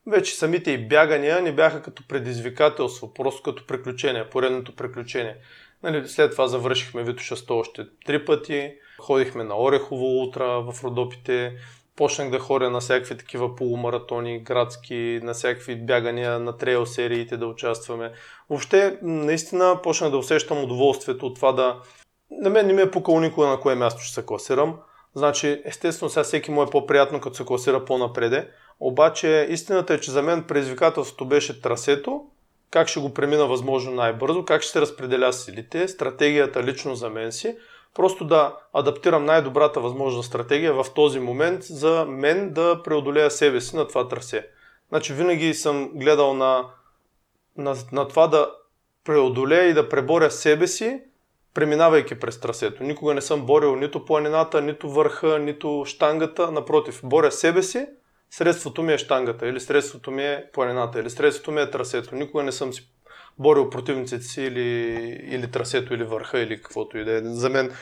[0.06, 5.36] вече самите и бягания не бяха като предизвикателство, просто като приключение, поредното приключение.
[5.82, 11.56] Нали, след това завършихме Витоша 100 още три пъти, ходихме на Орехово утра в Родопите,
[11.96, 17.46] почнах да ходя на всякакви такива полумаратони, градски, на всякакви бягания, на трейл сериите да
[17.46, 18.12] участваме.
[18.50, 21.80] Въобще, наистина, почнах да усещам удоволствието от това да...
[22.30, 24.76] На мен не ми е пукало никога на кое място ще се класирам.
[25.14, 28.48] Значи, естествено, сега всеки му е по-приятно, като се класира по-напреде.
[28.80, 32.26] Обаче, истината е, че за мен предизвикателството беше трасето,
[32.70, 37.32] как ще го премина възможно най-бързо, как ще се разпределя силите, стратегията лично за мен
[37.32, 37.56] си,
[37.94, 43.76] просто да адаптирам най-добрата възможна стратегия в този момент за мен да преодолея себе си
[43.76, 44.46] на това трасе.
[44.88, 46.64] Значи винаги съм гледал на,
[47.56, 48.50] на, на това да
[49.04, 51.00] преодолея и да преборя себе си,
[51.58, 52.82] преминавайки през трасето.
[52.82, 56.50] Никога не съм борил нито планината, нито върха, нито штангата.
[56.50, 57.86] Напротив, боря себе си,
[58.30, 62.14] средството ми е штангата, или средството ми е планината, или средството ми е трасето.
[62.14, 62.90] Никога не съм си
[63.38, 64.60] борил противниците си или,
[65.30, 67.20] или трасето, или върха, или каквото и да е.
[67.24, 67.72] За мен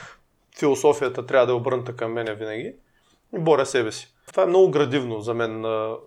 [0.58, 2.74] философията трябва да е обърната към мене винаги
[3.36, 4.14] и боря себе си.
[4.26, 5.62] Това е много градивно за мен,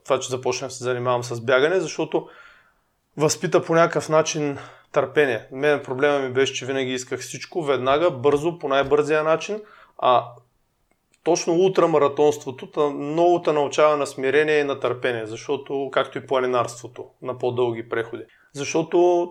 [0.06, 2.28] това, че започнах да се занимавам с бягане, защото
[3.18, 4.58] възпита по някакъв начин
[4.92, 5.48] търпение.
[5.52, 9.62] Мен проблема ми беше, че винаги исках всичко веднага, бързо, по най-бързия начин,
[9.98, 10.26] а
[11.24, 17.38] точно ултрамаратонството много те научава на смирение и на търпение, защото, както и планинарството, на
[17.38, 18.24] по-дълги преходи.
[18.54, 19.30] Защото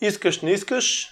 [0.00, 1.08] искаш, не искаш,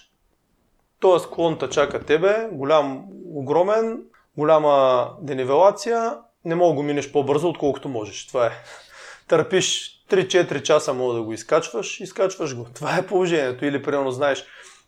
[0.99, 4.03] този склон чака тебе, голям, огромен,
[4.37, 8.27] голяма денивелация, не мога го минеш по-бързо, отколкото можеш.
[8.27, 8.51] Това е.
[9.27, 12.67] Търпиш 3-4 часа мога да го изкачваш, изкачваш го.
[12.75, 13.65] Това е положението.
[13.65, 14.45] Или примерно знаеш,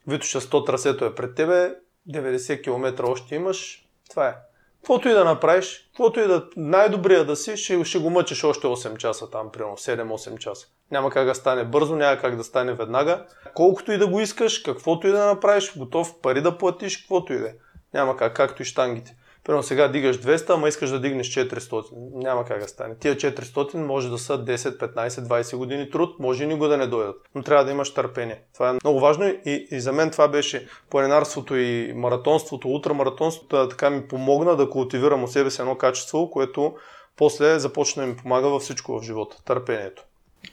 [0.08, 1.75] Витоша 100 трасето е пред тебе,
[2.10, 3.86] 90 км още имаш.
[4.10, 4.36] Това е.
[4.77, 8.67] Каквото и да направиш, каквото и да най-добрия да си, ще, ще го мъчиш още
[8.67, 10.67] 8 часа там, примерно 7-8 часа.
[10.91, 13.25] Няма как да стане бързо, няма как да стане веднага.
[13.53, 17.38] Колкото и да го искаш, каквото и да направиш, готов пари да платиш, каквото и
[17.38, 17.53] да е.
[17.93, 19.15] Няма как, както и штангите.
[19.48, 21.84] Примерно сега дигаш 200, ама искаш да дигнеш 400.
[22.14, 22.96] Няма как да стане.
[22.96, 26.88] Тия 400 може да са 10, 15, 20 години труд, може и никога да не
[26.88, 27.16] дойдат.
[27.36, 28.42] Но трябва да имаш търпение.
[28.54, 33.90] Това е много важно и, и за мен това беше планинарството и маратонството, ултрамаратонството, така
[33.90, 36.76] ми помогна да култивирам у себе си едно качество, което
[37.18, 39.38] после започна да ми помага във всичко в живота.
[39.46, 40.04] Търпението.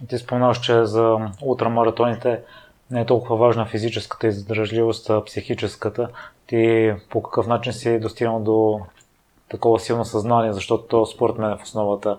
[0.08, 2.40] Ти споменаваш, че за ултрамаратоните
[2.90, 6.08] не е толкова важна физическата издържливост, а психическата.
[6.46, 8.80] Ти по какъв начин си достигнал до
[9.50, 12.18] такова силно съзнание, защото според мен е в основата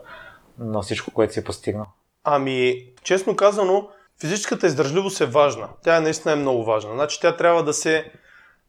[0.60, 1.86] на всичко, което си постигнал?
[2.24, 3.90] Ами, честно казано,
[4.22, 5.70] физическата издържливост е важна.
[5.84, 6.94] Тя наистина е много важна.
[6.94, 8.12] Значи тя трябва да се,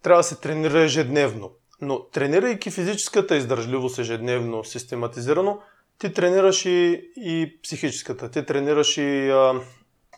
[0.03, 1.51] трябва да се тренира ежедневно.
[1.81, 5.59] Но тренирайки физическата издържливост ежедневно, систематизирано,
[5.99, 9.61] ти тренираш и, и психическата, ти тренираш и, а,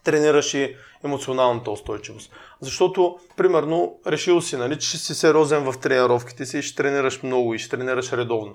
[0.04, 2.32] тренираш и емоционалната устойчивост.
[2.60, 7.54] Защото, примерно, решил си, нали, че си сериозен в тренировките си и ще тренираш много
[7.54, 8.54] и ще тренираш редовно.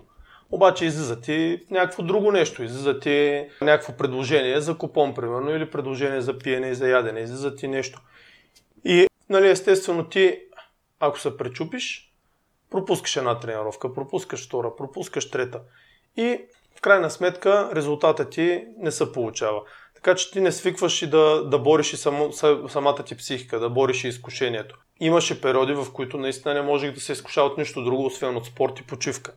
[0.51, 6.21] Обаче излиза ти някакво друго нещо, излиза ти някакво предложение за купон, примерно, или предложение
[6.21, 8.01] за пиене и за ядене, излиза ти нещо.
[8.86, 10.39] И, нали, естествено, ти,
[10.99, 12.13] ако се пречупиш,
[12.71, 15.62] пропускаш една тренировка, пропускаш втора, пропускаш трета.
[16.17, 16.39] И
[16.77, 19.62] в крайна сметка резултатът ти не се получава.
[20.03, 22.33] Така че ти не свикваш и да, да бориш и само,
[22.69, 24.79] самата ти психика, да бориш и изкушението.
[24.99, 28.45] Имаше периоди, в които наистина не можех да се изкуша от нищо друго, освен от
[28.45, 29.33] спорт и почивка.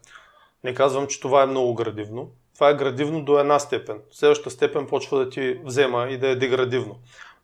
[0.64, 2.30] Не казвам, че това е много градивно.
[2.54, 4.00] Това е градивно до една степен.
[4.10, 6.96] Следващата степен почва да ти взема и да е деградивно.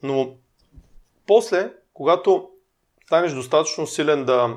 [0.02, 0.34] Но
[1.26, 2.48] после, когато
[3.06, 4.56] станеш достатъчно силен да,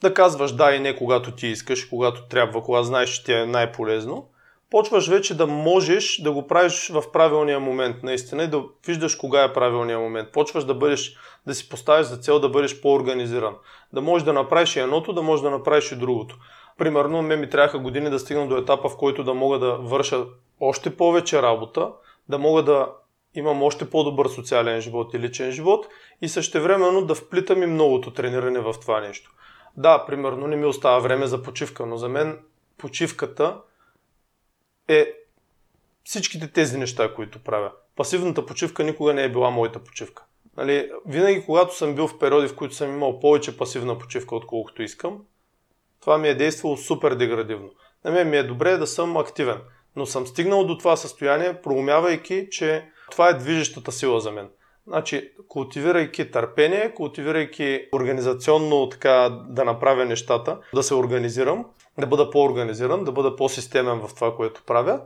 [0.00, 3.46] да казваш да и не, когато ти искаш, когато трябва, когато знаеш, че ти е
[3.46, 4.28] най-полезно,
[4.72, 9.44] почваш вече да можеш да го правиш в правилния момент, наистина, и да виждаш кога
[9.44, 10.32] е правилния момент.
[10.32, 13.54] Почваш да бъдеш, да си поставиш за цел да бъдеш по-организиран.
[13.92, 16.38] Да можеш да направиш и едното, да можеш да направиш и другото.
[16.78, 20.24] Примерно, ме ми трябваха години да стигна до етапа, в който да мога да върша
[20.60, 21.92] още повече работа,
[22.28, 22.88] да мога да
[23.34, 25.86] имам още по-добър социален живот и личен живот
[26.22, 29.30] и същевременно да вплитам и многото трениране в това нещо.
[29.76, 32.38] Да, примерно не ми остава време за почивка, но за мен
[32.78, 33.56] почивката
[34.98, 35.12] е
[36.04, 37.72] всичките тези неща, които правя.
[37.96, 40.24] Пасивната почивка никога не е била моята почивка.
[40.56, 44.82] Нали, винаги, когато съм бил в периоди, в които съм имал повече пасивна почивка, отколкото
[44.82, 45.18] искам,
[46.00, 47.70] това ми е действало супер деградивно.
[48.04, 49.58] На мен ми е добре да съм активен,
[49.96, 54.48] но съм стигнал до това състояние, проумявайки, че това е движещата сила за мен.
[54.86, 61.64] Значи, култивирайки търпение, култивирайки организационно така да направя нещата, да се организирам,
[61.98, 65.00] да бъда по-организиран, да бъда по-системен в това, което правя,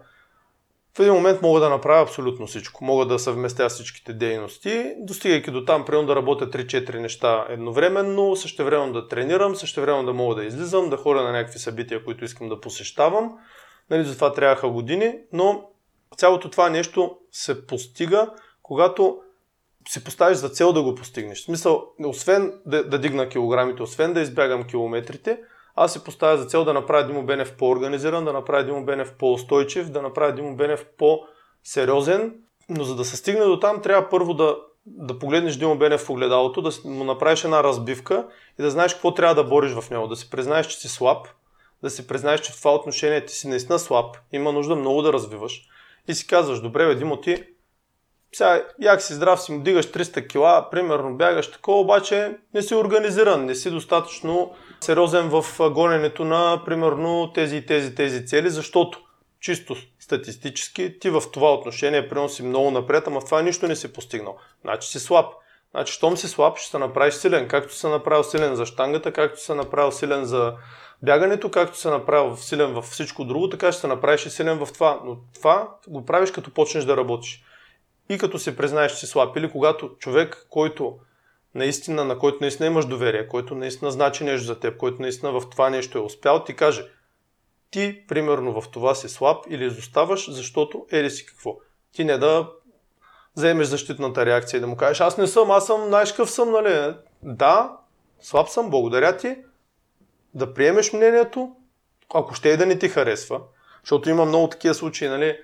[0.96, 2.84] в един момент мога да направя абсолютно всичко.
[2.84, 8.64] Мога да съвместя всичките дейности, достигайки до там, примерно да работя 3-4 неща едновременно, също
[8.64, 12.24] време да тренирам, също време да мога да излизам, да ходя на някакви събития, които
[12.24, 13.32] искам да посещавам.
[13.90, 15.70] Нали, за това трябваха години, но
[16.16, 18.30] цялото това нещо се постига,
[18.62, 19.18] когато
[19.88, 21.40] си поставиш за цел да го постигнеш.
[21.40, 25.40] В смисъл, освен да, да дигна килограмите, освен да избягам километрите,
[25.76, 29.90] аз си поставя за цел да направя Димо Бенев по-организиран, да направя Димо Бенев по-устойчив,
[29.90, 32.34] да направя Димо Бенев по-сериозен,
[32.68, 36.10] но за да се стигне до там, трябва първо да, да погледнеш Димо Бенев в
[36.10, 38.26] огледалото, да му направиш една разбивка
[38.58, 41.26] и да знаеш какво трябва да бориш в него, да си признаеш, че си слаб,
[41.82, 45.12] да си признаеш, че в това отношение ти си наистина слаб, има нужда много да
[45.12, 45.68] развиваш.
[46.08, 47.44] И си казваш, добре, бе, Димо, ти
[48.32, 52.74] сега, як си здрав, си му дигаш 300 кила, примерно бягаш такова, обаче не си
[52.74, 54.54] организиран, не си достатъчно
[54.86, 58.98] сериозен в гоненето на, примерно, тези и тези, тези цели, защото
[59.40, 63.76] чисто статистически ти в това отношение примерно си много напред, ама в това нищо не
[63.76, 64.36] си постигнал.
[64.62, 65.26] Значи си слаб.
[65.70, 67.48] Значи, щом си слаб, ще се направиш силен.
[67.48, 70.54] Както се направил силен за штангата, както се направил силен за
[71.02, 74.72] бягането, както се направил силен във всичко друго, така ще се направиш и силен в
[74.72, 75.00] това.
[75.04, 77.42] Но това го правиш като почнеш да работиш
[78.08, 80.98] и като се признаеш, че си слаб, или когато човек, който
[81.56, 85.50] наистина, на който наистина имаш доверие, който наистина значи нещо за теб, който наистина в
[85.50, 86.84] това нещо е успял, ти каже,
[87.70, 91.56] ти примерно в това си слаб или изоставаш, защото ели си какво.
[91.92, 92.48] Ти не да
[93.36, 96.50] вземеш защитната реакция и да му кажеш, аз не съм, аз съм, знаеш какъв съм,
[96.50, 96.94] нали?
[97.22, 97.76] Да,
[98.20, 99.36] слаб съм, благодаря ти,
[100.34, 101.56] да приемеш мнението,
[102.14, 103.40] ако ще и да не ти харесва,
[103.82, 105.38] защото има много такива случаи, нали?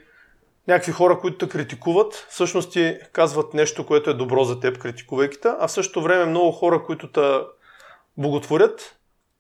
[0.68, 5.40] Някакви хора, които те критикуват, всъщност ти казват нещо, което е добро за теб, критикувайки
[5.40, 7.40] те, а в същото време много хора, които те
[8.16, 8.96] боготворят,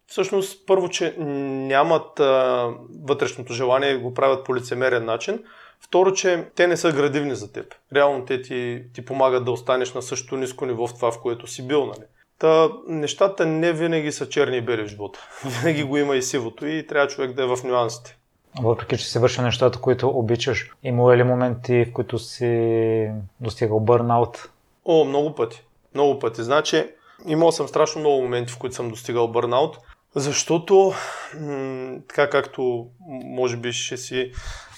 [0.06, 2.68] всъщност първо, че нямат а,
[3.06, 5.44] вътрешното желание и го правят по лицемерен начин,
[5.84, 7.74] Второ, че те не са градивни за теб.
[7.94, 11.46] Реално те ти, ти помагат да останеш на същото ниско ниво в това, в което
[11.46, 11.86] си бил.
[11.86, 12.06] Нали?
[12.38, 15.28] Та, нещата не винаги са черни и бели в живота.
[15.44, 18.18] Винаги го има и сивото и трябва човек да е в нюансите.
[18.60, 23.10] Въпреки, че си вършил нещата, които обичаш, има ли моменти, в които си
[23.40, 24.48] достигал бърнаут?
[24.84, 25.62] О, много пъти.
[25.94, 26.42] Много пъти.
[26.42, 26.86] Значи,
[27.26, 29.78] имал съм страшно много моменти, в които съм достигал бърнаут,
[30.14, 30.92] защото,
[31.40, 32.86] м- така както
[33.24, 34.32] може би ще си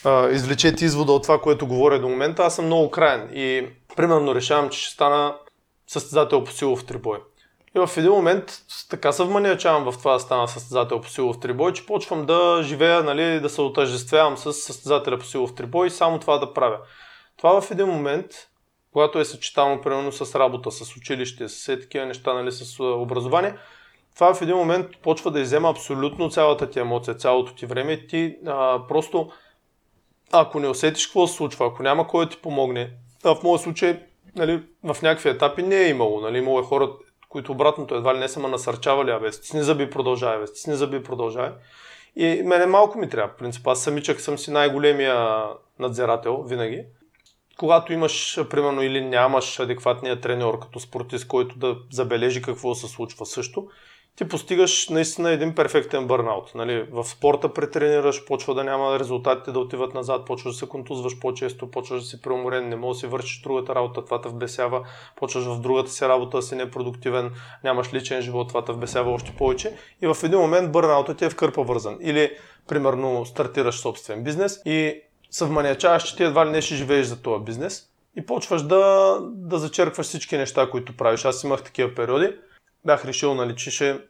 [0.04, 4.34] а, извлечете извода от това, което говоря до момента, аз съм много крайен и примерно
[4.34, 5.34] решавам, че ще стана
[5.86, 7.18] състезател по силов трибой.
[7.76, 8.44] И в един момент
[8.90, 13.02] така се вманиячавам в това да стана състезател по силов трибой, че почвам да живея,
[13.02, 16.78] нали, да се отъждествявам с състезателя по силов трибой и само това да правя.
[17.36, 18.26] Това в един момент,
[18.92, 23.54] когато е съчетано примерно с работа, с училище, с все такива неща, нали, с образование,
[24.14, 28.36] това в един момент почва да иззема абсолютно цялата ти емоция, цялото ти време ти
[28.46, 29.30] а, просто,
[30.32, 32.90] ако не усетиш какво се случва, ако няма кой да ти помогне,
[33.24, 34.00] а в моят случай
[34.36, 36.20] нали, в някакви етапи не е имало.
[36.20, 36.90] Нали, имало е хора,
[37.34, 41.02] които обратното едва ли не са ме насърчавали, абе, стисни зъби, продължавай, бе, стисни зъби,
[41.02, 41.50] продължавай.
[42.16, 43.28] И мене малко ми трябва.
[43.28, 45.44] В принцип, аз самичък съм си най-големия
[45.78, 46.84] надзирател винаги.
[47.58, 53.26] Когато имаш, примерно, или нямаш адекватния треньор като спортист, който да забележи какво се случва
[53.26, 53.68] също,
[54.16, 56.54] ти постигаш наистина един перфектен бърнаут.
[56.54, 56.86] Нали?
[56.90, 61.70] В спорта претренираш, почва да няма резултатите да отиват назад, почваш да се контузваш по-често,
[61.70, 65.44] почваш да си преуморен, не можеш да си вършиш другата работа, това те вбесява, почваш
[65.44, 67.30] в другата си работа да си непродуктивен,
[67.64, 69.76] нямаш личен живот, това те вбесява още повече.
[70.02, 71.98] И в един момент бърнаутът ти е в кърпа вързан.
[72.00, 72.30] Или,
[72.68, 75.00] примерно, стартираш собствен бизнес и
[75.30, 79.18] се вманиачаваш, че ти едва ли не ще живееш за този бизнес и почваш да,
[79.22, 81.24] да зачеркваш всички неща, които правиш.
[81.24, 82.32] Аз имах такива периоди
[82.84, 84.00] бях решил, нали, че ще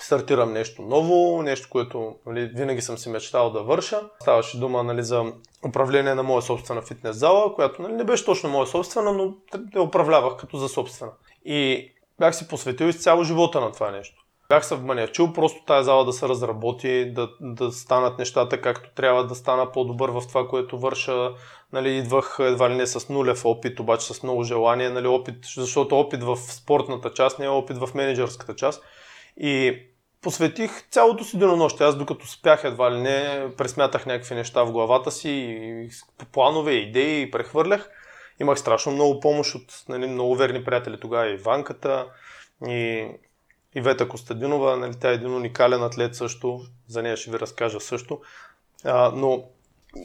[0.00, 4.00] стартирам нещо ново, нещо, което нали, винаги съм си мечтал да върша.
[4.22, 5.32] Ставаше дума нали, за
[5.68, 9.34] управление на моя собствена фитнес зала, която нали, не беше точно моя собствена, но
[9.74, 11.12] я управлявах като за собствена.
[11.44, 14.19] И бях си посветил изцяло живота на това нещо.
[14.50, 19.26] Бях се вманячил просто тази зала да се разработи, да, да станат нещата както трябва,
[19.26, 21.30] да стана по-добър в това, което върша.
[21.72, 25.98] Нали, идвах едва ли не с нулев опит, обаче с много желание, нали, опит, защото
[25.98, 28.84] опит в спортната част не е опит в менеджерската част.
[29.36, 29.78] И
[30.22, 31.86] посветих цялото си денонощие.
[31.86, 35.88] Аз докато спях едва ли не, пресмятах някакви неща в главата си, и
[36.32, 37.90] планове, идеи и прехвърлях.
[38.40, 42.06] Имах страшно много помощ от нали, много верни приятели тогава, и Ванката,
[42.66, 43.06] и
[43.74, 48.20] Ивета Костадинова, нали, тя е един уникален атлет също, за нея ще ви разкажа също.
[48.84, 49.44] А, но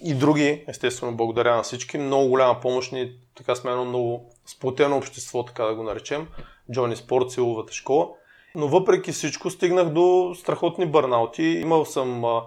[0.03, 1.97] и други, естествено, благодаря на всички.
[1.97, 6.27] Много голяма помощ ни, така сме едно много сплотено общество, така да го наречем.
[6.71, 8.09] Джони Спорт, силовата школа.
[8.55, 11.43] Но въпреки всичко стигнах до страхотни бърнаути.
[11.43, 12.41] Имал съм а,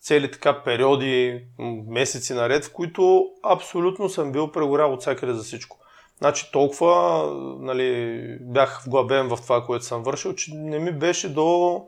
[0.00, 1.44] цели така периоди,
[1.88, 5.79] месеци наред, в които абсолютно съм бил прегорял от всякъде за всичко.
[6.20, 7.24] Значи толкова
[7.60, 11.82] нали, бях вглъбен в това, което съм вършил, че не ми беше до,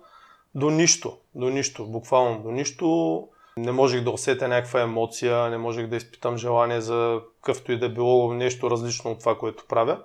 [0.55, 1.19] до нищо.
[1.35, 3.29] До нищо, буквално до нищо.
[3.57, 7.89] Не можех да усетя някаква емоция, не можех да изпитам желание за какъвто и да
[7.89, 9.99] било нещо различно от това, което правя.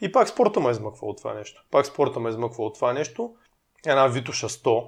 [0.00, 1.64] И пак спорта ме измъква от това нещо.
[1.70, 3.30] Пак спорта ме измъква от това нещо.
[3.86, 4.86] Една Витуша 100.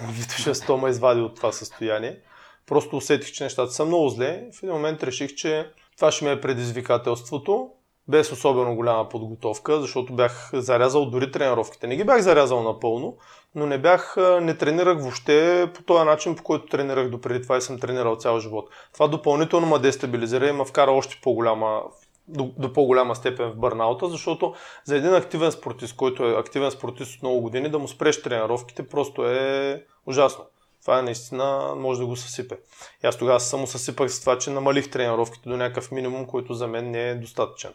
[0.10, 2.18] Витуша 100 ме извади от това състояние.
[2.66, 4.48] Просто усетих, че нещата са много зле.
[4.52, 7.70] В един момент реших, че това ще ме е предизвикателството
[8.08, 11.86] без особено голяма подготовка, защото бях зарязал дори тренировките.
[11.86, 13.16] Не ги бях зарязал напълно,
[13.54, 17.60] но не бях, не тренирах въобще по този начин, по който тренирах допреди това и
[17.60, 18.70] съм тренирал цял живот.
[18.94, 21.82] Това допълнително ме дестабилизира и ме вкара още по-голяма,
[22.28, 24.54] до, до по-голяма степен в бърнаута, защото
[24.84, 28.88] за един активен спортист, който е активен спортист от много години, да му спреш тренировките
[28.88, 30.44] просто е ужасно.
[30.82, 32.58] Това е наистина може да го съсипе.
[33.04, 36.66] И аз тогава само съсипах с това, че намалих тренировките до някакъв минимум, който за
[36.66, 37.72] мен не е достатъчен.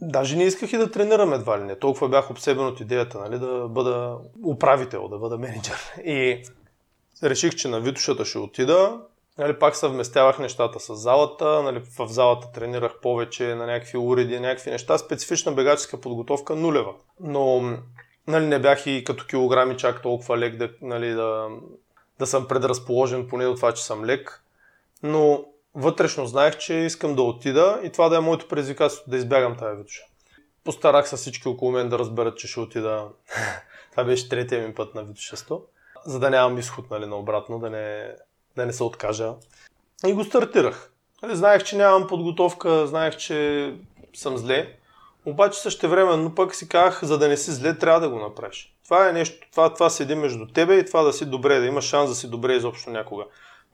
[0.00, 1.78] Даже не исках и да тренирам едва ли не.
[1.78, 5.94] Толкова бях обсебен от идеята, нали, да бъда управител, да бъда менеджер.
[6.04, 6.42] И
[7.22, 9.00] реших, че на Витушата ще отида.
[9.38, 11.62] Нали, пак съвместявах нещата с залата.
[11.62, 14.98] Нали, в залата тренирах повече на някакви уреди, някакви неща.
[14.98, 16.92] Специфична бегаческа подготовка нулева.
[17.20, 17.78] Но
[18.26, 21.48] нали, не бях и като килограми чак толкова лек да, нали, да,
[22.18, 24.44] да съм предразположен поне от това, че съм лек.
[25.02, 25.44] Но
[25.76, 29.76] вътрешно знаех, че искам да отида и това да е моето предизвикателство, да избягам тази
[29.76, 30.02] витуша.
[30.64, 33.08] Постарах се всички около мен да разберат, че ще отида.
[33.90, 35.62] това беше третия ми път на 100,
[36.06, 38.14] за да нямам изход нали, наобратно, да не,
[38.56, 39.32] да не се откажа.
[40.06, 40.92] И го стартирах.
[41.22, 43.74] Нали, знаех, че нямам подготовка, знаех, че
[44.14, 44.76] съм зле,
[45.26, 48.74] обаче също времено пък си казах, за да не си зле, трябва да го направиш.
[48.84, 51.84] Това е нещо, това, това седи между тебе и това да си добре, да имаш
[51.84, 53.24] шанс да си добре изобщо някога.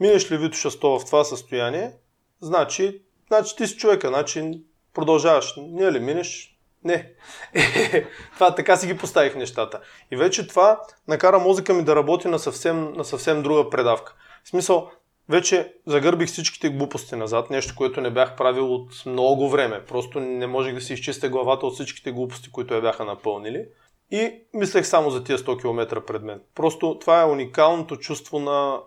[0.03, 1.93] Минеш ли Вито 100 в това състояние,
[2.41, 4.61] значи, значи ти си човека, значи
[4.95, 5.55] продължаваш.
[5.57, 6.59] Ние ли минеш?
[6.85, 7.13] Не.
[8.35, 9.81] това така си ги поставих нещата.
[10.11, 14.15] И вече това накара мозъка ми да работи на съвсем, на съвсем друга предавка.
[14.45, 14.91] В смисъл,
[15.29, 19.85] вече загърбих всичките глупости назад, нещо, което не бях правил от много време.
[19.85, 23.67] Просто не можех да си изчистя главата от всичките глупости, които я бяха напълнили.
[24.11, 26.41] И мислех само за тия 100 км пред мен.
[26.55, 28.81] Просто това е уникалното чувство на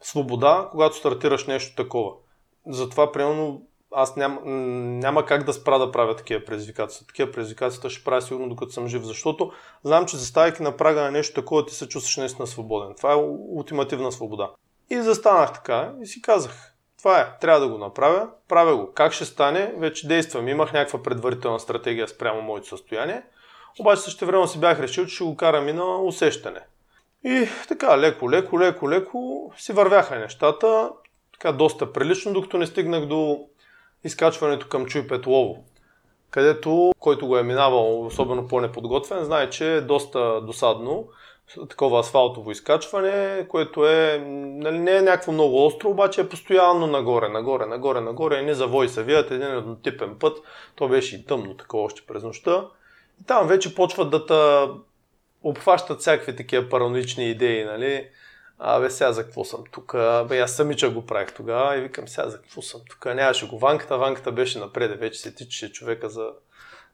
[0.00, 2.12] свобода, когато стартираш нещо такова.
[2.66, 4.38] Затова, примерно, аз ням,
[4.98, 7.06] няма как да спра да правя такива предизвикателства.
[7.06, 9.52] Такива предизвикателства ще правя сигурно докато съм жив, защото
[9.84, 12.94] знам, че заставайки на прага на нещо такова, ти се чувстваш наистина свободен.
[12.96, 13.16] Това е
[13.48, 14.50] ултимативна свобода.
[14.90, 18.92] И застанах така и си казах, това е, трябва да го направя, правя го.
[18.92, 20.48] Как ще стане, вече действам.
[20.48, 23.22] Имах някаква предварителна стратегия спрямо моето състояние,
[23.80, 26.60] обаче също време си бях решил, че ще го карам и на усещане.
[27.24, 30.90] И така, леко, леко, леко, леко си вървяха нещата,
[31.32, 33.46] така доста прилично, докато не стигнах до
[34.04, 35.64] изкачването към Чуй Петлово,
[36.30, 41.08] където, който го е минавал, особено по-неподготвен, знае, че е доста досадно
[41.68, 47.28] такова асфалтово изкачване, което е, нали, не е някакво много остро, обаче е постоянно нагоре,
[47.28, 50.38] нагоре, нагоре, нагоре, и не завой се вият, един еднотипен път,
[50.74, 52.66] то беше и тъмно такова още през нощта.
[53.20, 54.68] И там вече почват да та
[55.42, 58.08] обхващат всякакви такива параноични идеи, нали?
[58.58, 59.94] Абе, сега за какво съм тук?
[59.94, 63.04] Абе, аз самича го правих тогава и викам, сега за какво съм тук?
[63.04, 66.30] Нямаше го ванката, ванката беше напред, вече се тичаше човека за,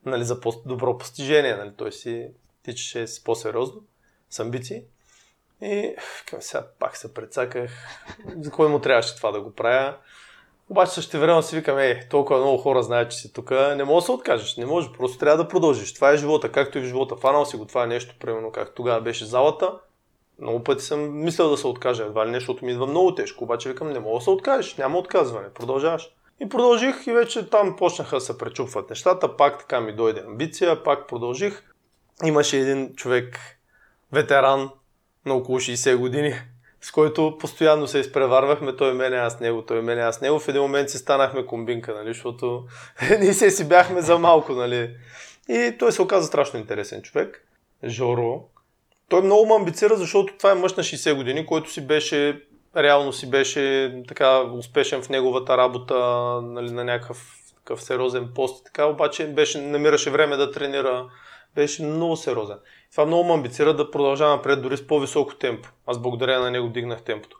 [0.04, 1.70] нали, за добро постижение, нали?
[1.76, 2.28] той си
[2.62, 3.82] тичаше с по-сериозно,
[4.30, 4.82] с амбиции.
[5.62, 7.70] И викам, сега пак се прецаках,
[8.40, 9.96] за кой му трябваше това да го правя.
[10.70, 14.02] Обаче също време си викам, е, толкова много хора знаят, че си тук, не може
[14.02, 15.94] да се откажеш, не може, просто трябва да продължиш.
[15.94, 17.16] Това е живота, както и в живота.
[17.16, 19.72] Фанал си го, това е нещо, примерно, как тогава беше залата.
[20.38, 23.44] Много пъти съм мислил да се откажа, едва ли нещо, защото ми идва много тежко,
[23.44, 26.10] обаче викам, не мога да се откажеш, няма отказване, продължаваш.
[26.40, 30.82] И продължих и вече там почнаха да се пречупват нещата, пак така ми дойде амбиция,
[30.82, 31.62] пак продължих.
[32.24, 33.38] Имаше един човек,
[34.12, 34.70] ветеран
[35.26, 36.34] на около 60 години,
[36.80, 40.38] с който постоянно се изпреварвахме, той мене, аз него, той мене, аз него.
[40.38, 42.64] В един момент си станахме комбинка, нали, защото
[43.20, 44.96] ние се си бяхме за малко, нали.
[45.48, 47.46] И той се оказа страшно интересен човек.
[47.84, 48.44] Жоро.
[49.08, 52.42] той много ме амбицира, защото това е мъж на 60 години, който си беше,
[52.76, 55.94] реално си беше така успешен в неговата работа,
[56.42, 61.06] нали, на някакъв такъв сериозен пост и така, обаче беше, намираше време да тренира,
[61.56, 62.58] беше много сериозен.
[62.90, 65.68] Това много ме амбицира да продължавам напред дори с по-високо темпо.
[65.86, 67.38] Аз благодаря на него дигнах темпото.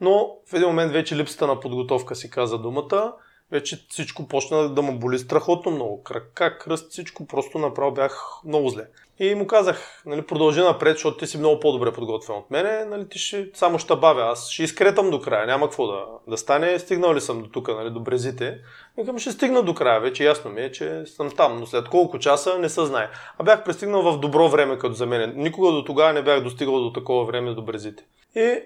[0.00, 3.12] Но в един момент вече липсата на подготовка си каза думата
[3.50, 6.02] вече всичко почна да му боли страхотно много.
[6.02, 8.86] Крака, кръст, всичко просто направо бях много зле.
[9.18, 13.08] И му казах, нали, продължи напред, защото ти си много по-добре подготвен от мене, нали,
[13.08, 16.78] ти ще, само ще бавя, аз ще изкретам до края, няма какво да, да стане,
[16.78, 18.58] стигнал ли съм до тук, нали, до брезите.
[18.98, 22.18] Викам, ще стигна до края, вече ясно ми е, че съм там, но след колко
[22.18, 23.08] часа не се знае.
[23.38, 25.32] А бях пристигнал в добро време като за мен.
[25.36, 28.04] Никога до тогава не бях достигал до такова време до брезите.
[28.36, 28.62] И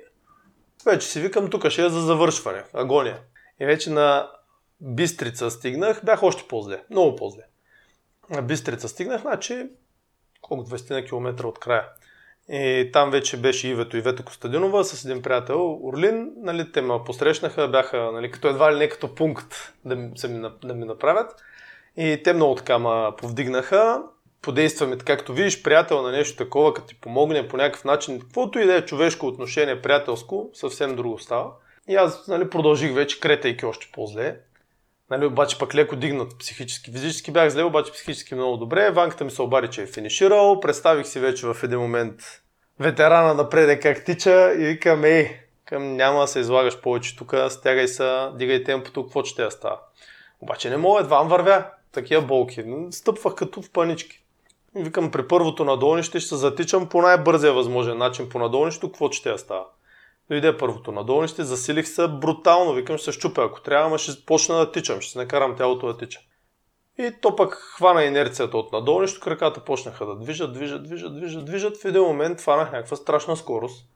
[0.86, 3.20] вече си викам, тук ще е за завършване, агония.
[3.61, 4.30] И вече на
[4.80, 7.42] Бистрица стигнах, бях още по-зле, много по-зле.
[8.30, 9.66] На Бистрица стигнах, значи
[10.49, 11.84] колко 20 на километра от края.
[12.49, 16.32] И там вече беше Ивето Ивета Костадинова с един приятел Орлин.
[16.36, 20.49] Нали, те ме посрещнаха, бяха нали, като едва ли не като пункт да ми, ми,
[20.64, 21.34] да ми направят.
[21.96, 24.03] И те много така ме повдигнаха.
[24.42, 28.66] Подействаме, както видиш, приятел на нещо такова, като ти помогне по някакъв начин, каквото и
[28.66, 31.51] да е човешко отношение, приятелско, съвсем друго става.
[31.88, 34.36] И аз нали, продължих вече, кретайки още по-зле.
[35.11, 36.92] Нали, обаче пък леко дигнат психически.
[36.92, 38.90] Физически бях зле, обаче психически много добре.
[38.90, 40.61] Ванката ми се обади, че е финиширал.
[40.61, 42.14] Представих си вече в един момент
[42.80, 47.88] ветерана напред как тича и викам, ей, към няма да се излагаш повече тук, стягай
[47.88, 49.78] се, дигай темпото, какво ще я става.
[50.40, 51.64] Обаче не мога, едва вървя.
[51.92, 52.64] Такива болки.
[52.90, 54.24] Стъпвах като в панички.
[54.78, 59.12] И викам, при първото надолнище ще се затичам по най-бързия възможен начин по надолнището, какво
[59.12, 59.64] ще я става.
[60.30, 64.72] Дойде първото надолнище, засилих се брутално, викам, ще се щупя, ако трябва, ще почна да
[64.72, 66.20] тичам, ще се накарам тялото да тича.
[66.98, 71.76] И то пък хвана инерцията от надолнището, краката почнаха да движат, движат, движат, движат, движат.
[71.76, 73.86] В един момент хванах някаква страшна скорост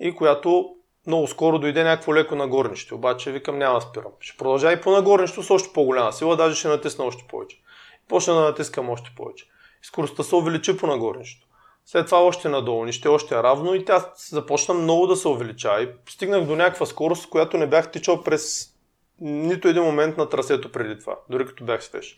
[0.00, 0.74] и която
[1.06, 2.94] много скоро дойде някакво леко нагорнище.
[2.94, 4.12] Обаче викам няма спирам.
[4.20, 7.62] Ще продължа и по нагорнището с още по-голяма сила, даже ще натисна още повече.
[8.08, 9.44] Почна да натискам още повече.
[9.82, 11.46] И скоростта се увеличи по нагорнището.
[11.86, 15.88] След това още надолу, нище още равно и тя започна много да се увеличава и
[16.08, 18.74] стигнах до някаква скорост, която не бях тичал през
[19.20, 22.16] нито един момент на трасето преди това, дори като бях свеж.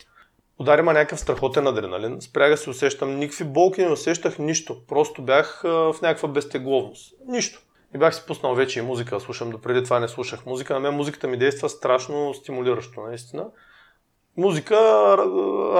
[0.58, 5.22] Удари ма някакъв страхотен адреналин, спрях да се усещам, никакви болки не усещах нищо, просто
[5.22, 7.14] бях в някаква безтегловност.
[7.26, 7.62] Нищо.
[7.94, 10.74] И бях си пуснал вече и музика да слушам, допреди това не слушах музика.
[10.74, 13.46] На мен музиката ми действа страшно стимулиращо, наистина
[14.37, 14.76] музика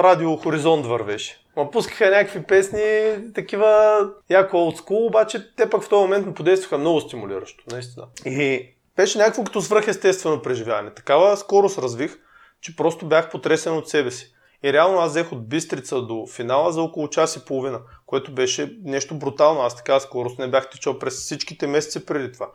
[0.03, 1.39] радио Хоризонт вървеше.
[1.57, 3.99] Ма пускаха някакви песни, такива
[4.29, 8.05] яко олдскул, обаче те пък в този момент ми подействаха много стимулиращо, наистина.
[8.25, 10.93] И беше някакво като свръхестествено преживяване.
[10.93, 12.17] Такава скорост развих,
[12.61, 14.33] че просто бях потресен от себе си.
[14.63, 18.77] И реално аз взех от Бистрица до финала за около час и половина, което беше
[18.83, 19.61] нещо брутално.
[19.61, 22.49] Аз така скорост не бях тичал през всичките месеци преди това.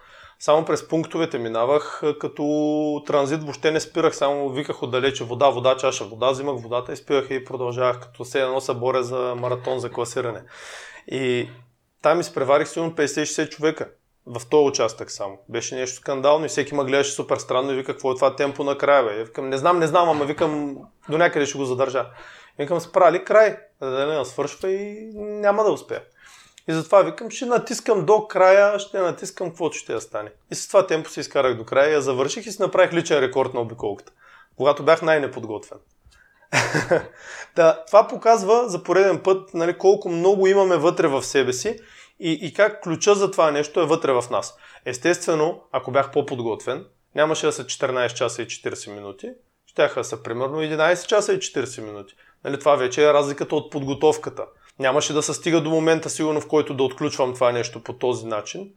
[0.45, 6.05] Само през пунктовете минавах, като транзит въобще не спирах, само виках отдалече вода, вода, чаша
[6.05, 9.91] вода, взимах водата и спирах и продължавах, като се едно се боря за маратон за
[9.91, 10.43] класиране.
[11.09, 11.49] И
[12.03, 13.89] там изпреварих сигурно 50-60 човека
[14.27, 15.39] в този участък само.
[15.49, 18.65] Беше нещо скандално и всеки ме гледаше супер странно и вика, какво е това темпо
[18.65, 19.25] на края, бе?
[19.25, 20.77] Викам, не знам, не знам, ама викам,
[21.09, 22.07] до някъде ще го задържа.
[22.59, 26.03] Викам, спрали край, да не свършва и няма да успея.
[26.69, 30.31] И затова викам, ще натискам до края, ще натискам каквото ще я стане.
[30.51, 33.55] И с това темпо се изкарах до края, я завърших и си направих личен рекорд
[33.55, 34.13] на обиколката,
[34.57, 35.79] когато бях най-неподготвен.
[37.57, 41.79] да, това показва за пореден път нали, колко много имаме вътре в себе си
[42.21, 44.57] и, и как ключа за това нещо е вътре в нас.
[44.85, 49.31] Естествено, ако бях по-подготвен, нямаше да са 14 часа и 40 минути,
[49.77, 52.15] да са примерно 11 часа и 40 минути.
[52.45, 54.45] Нали, това вече е разликата от подготовката.
[54.79, 58.27] Нямаше да се стига до момента, сигурно, в който да отключвам това нещо по този
[58.27, 58.71] начин,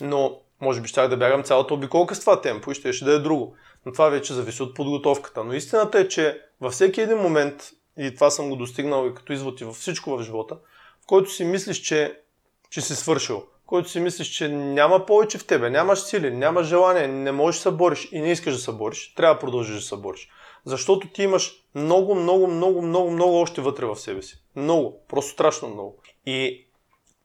[0.00, 3.12] но може би щях да бягам цялата обиколка с това темпо и ще, ще да
[3.12, 3.54] е друго.
[3.86, 5.44] Но това вече зависи от подготовката.
[5.44, 9.32] Но истината е, че във всеки един момент, и това съм го достигнал и като
[9.32, 10.56] извод и във всичко в живота,
[11.02, 12.20] в който си мислиш, че,
[12.70, 16.66] че си свършил, в който си мислиш, че няма повече в тебе, нямаш сили, нямаш
[16.66, 19.74] желание, не можеш да се бориш и не искаш да се бориш, трябва да продължиш
[19.74, 20.28] да се бориш.
[20.64, 24.42] Защото ти имаш много, много, много, много, много още вътре в себе си.
[24.56, 25.96] Много, просто страшно много.
[26.26, 26.66] И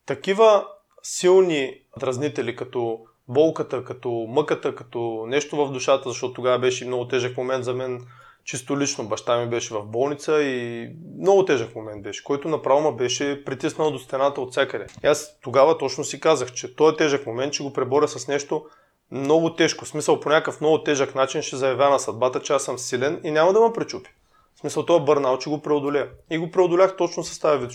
[0.05, 0.65] такива
[1.03, 7.37] силни дразнители, като болката, като мъката, като нещо в душата, защото тогава беше много тежък
[7.37, 8.05] момент за мен,
[8.43, 9.07] чисто лично.
[9.07, 13.91] Баща ми беше в болница и много тежък момент беше, който направо ме беше притиснал
[13.91, 14.85] до стената от всякъде.
[15.03, 18.65] И аз тогава точно си казах, че този тежък момент ще го преборя с нещо
[19.11, 22.63] много тежко, в смисъл по някакъв много тежък начин ще заявя на съдбата, че аз
[22.63, 24.09] съм силен и няма да ме пречупи.
[24.55, 26.07] В смисъл това бърнал, че го преодоля.
[26.29, 27.71] И го преодолях точно с тази вид.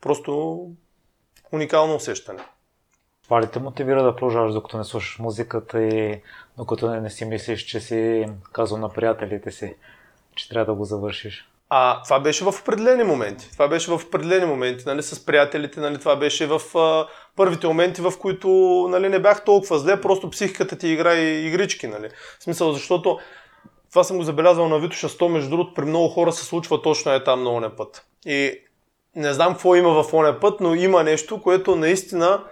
[0.00, 0.60] Просто
[1.52, 2.44] уникално усещане.
[3.24, 6.22] Това ли те мотивира да продължаваш, докато не слушаш музиката и
[6.56, 9.74] докато не, не си мислиш, че си казал на приятелите си,
[10.34, 11.48] че трябва да го завършиш?
[11.74, 13.50] А това беше в определени моменти.
[13.52, 17.06] Това беше в определени моменти, нали, с приятелите, нали, това беше в а,
[17.36, 18.48] първите моменти, в които
[18.90, 21.86] нали, не бях толкова зле, просто психиката ти играе игрички.
[21.86, 22.08] Нали.
[22.40, 23.18] В смисъл, защото
[23.90, 27.12] това съм го забелязал на Витоша 100, между другото, при много хора се случва точно
[27.12, 28.06] е там на оня път.
[28.26, 28.60] И
[29.16, 32.44] не знам какво има в оня път, но има нещо, което наистина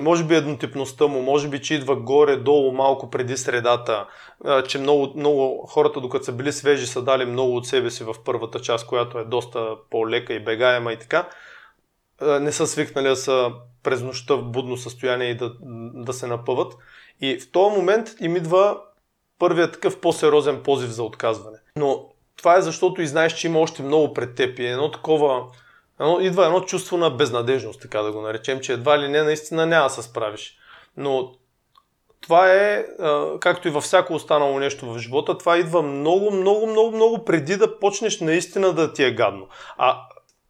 [0.00, 4.06] може би еднотипността му, може би, че идва горе-долу малко преди средата,
[4.68, 8.14] че много, много хората, докато са били свежи, са дали много от себе си в
[8.24, 11.28] първата част, която е доста по-лека и бегаема и така.
[12.22, 13.50] Не са свикнали да са
[13.82, 15.52] през нощта в будно състояние и да,
[15.94, 16.76] да се напъват.
[17.20, 18.78] И в този момент им идва
[19.38, 21.58] първият такъв по-сериозен позив за отказване.
[21.76, 25.44] Но това е защото и знаеш, че има още много пред теб и едно такова
[26.00, 29.66] едно, идва едно чувство на безнадежност, така да го наречем, че едва ли не наистина
[29.66, 30.56] няма да се справиш.
[30.96, 31.32] Но
[32.20, 32.86] това е,
[33.40, 37.56] както и във всяко останало нещо в живота, това идва много, много, много, много преди
[37.56, 39.48] да почнеш наистина да ти е гадно.
[39.78, 40.00] А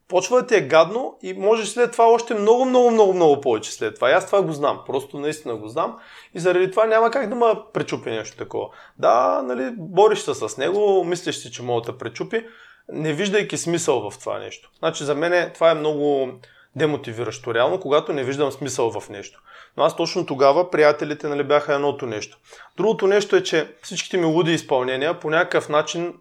[0.09, 3.72] почва да ти е гадно и можеш след това още много, много, много, много повече
[3.72, 4.11] след това.
[4.11, 5.96] И аз това го знам, просто наистина го знам
[6.34, 8.68] и заради това няма как да ме пречупи нещо такова.
[8.98, 12.46] Да, нали, бориш се с него, мислиш си, че мога да пречупи,
[12.88, 14.70] не виждайки смисъл в това нещо.
[14.78, 16.32] Значи за мен това е много
[16.76, 19.42] демотивиращо реално, когато не виждам смисъл в нещо.
[19.76, 22.38] Но аз точно тогава приятелите нали, бяха едното нещо.
[22.76, 26.14] Другото нещо е, че всичките ми луди изпълнения по някакъв начин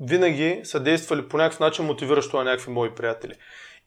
[0.00, 3.34] винаги са действали по някакъв начин мотивиращо на някакви мои приятели.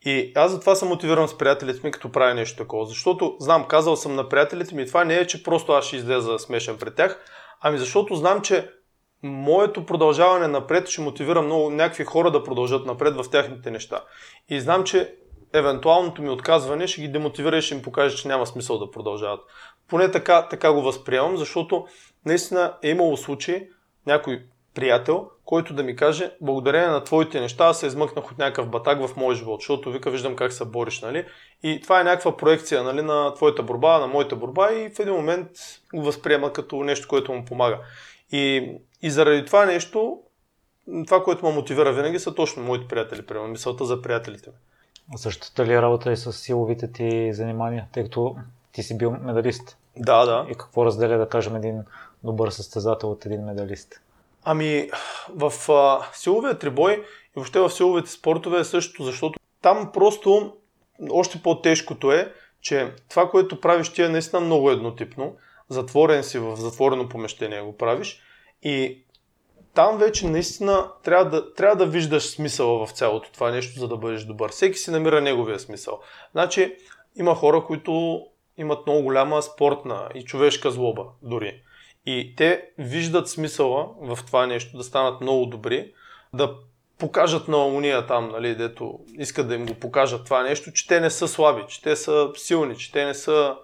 [0.05, 2.85] И аз затова съм мотивиран с приятелите ми, като правя нещо такова.
[2.85, 6.39] Защото знам, казал съм на приятелите ми, това не е, че просто аз ще излеза
[6.39, 7.19] смешен пред тях,
[7.61, 8.69] ами защото знам, че
[9.25, 14.01] моето продължаване напред ще мотивира много някакви хора да продължат напред в тяхните неща.
[14.49, 15.15] И знам, че
[15.53, 19.39] евентуалното ми отказване ще ги демотивира и ще им покаже, че няма смисъл да продължават.
[19.87, 21.87] Поне така, така го възприемам, защото
[22.25, 23.67] наистина е имало случаи,
[24.07, 24.43] някой
[24.75, 29.07] приятел, който да ми каже, благодарение на твоите неща, аз се измъкнах от някакъв батак
[29.07, 31.25] в моя живот, защото вика, виждам как се бориш, нали?
[31.63, 35.13] И това е някаква проекция, нали, на твоята борба, на моята борба и в един
[35.13, 35.49] момент
[35.93, 37.79] го възприема като нещо, което му помага.
[38.31, 38.71] И,
[39.05, 40.19] и заради това нещо,
[41.07, 44.55] това, което ме мотивира винаги, са точно моите приятели, примерно, мисълта за приятелите ми.
[45.17, 48.35] Същата ли е работа и с силовите ти занимания, тъй като
[48.71, 49.77] ти си бил медалист?
[49.97, 50.45] Да, да.
[50.51, 51.83] И какво разделя, да кажем, един
[52.23, 54.01] добър състезател от един медалист?
[54.43, 54.89] Ами,
[55.29, 57.03] в а, силовия трибой и
[57.35, 60.53] въобще в силовите спортове е същото, защото там просто
[61.09, 65.35] още по-тежкото е, че това, което правиш ти е наистина много еднотипно
[65.69, 68.21] затворен си в затворено помещение го правиш
[68.65, 69.01] и
[69.73, 73.97] там вече наистина трябва да, трябва да виждаш смисъла в цялото това нещо, за да
[73.97, 74.51] бъдеш добър.
[74.51, 75.99] Всеки си намира неговия смисъл.
[76.31, 76.75] Значи,
[77.15, 78.21] има хора, които
[78.57, 81.61] имат много голяма спортна и човешка злоба дори.
[82.05, 85.93] И те виждат смисъла в това нещо, да станат много добри,
[86.33, 86.55] да
[86.97, 90.99] покажат на уния там, нали, дето искат да им го покажат това нещо, че те
[90.99, 93.57] не са слаби, че те са силни, че те не са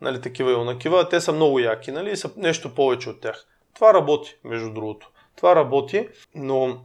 [0.00, 3.46] нали, такива и онакива, те са много яки, нали, и са нещо повече от тях.
[3.74, 5.10] Това работи, между другото.
[5.36, 6.78] Това работи, но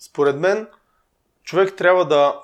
[0.00, 0.68] според мен
[1.44, 2.40] човек трябва да,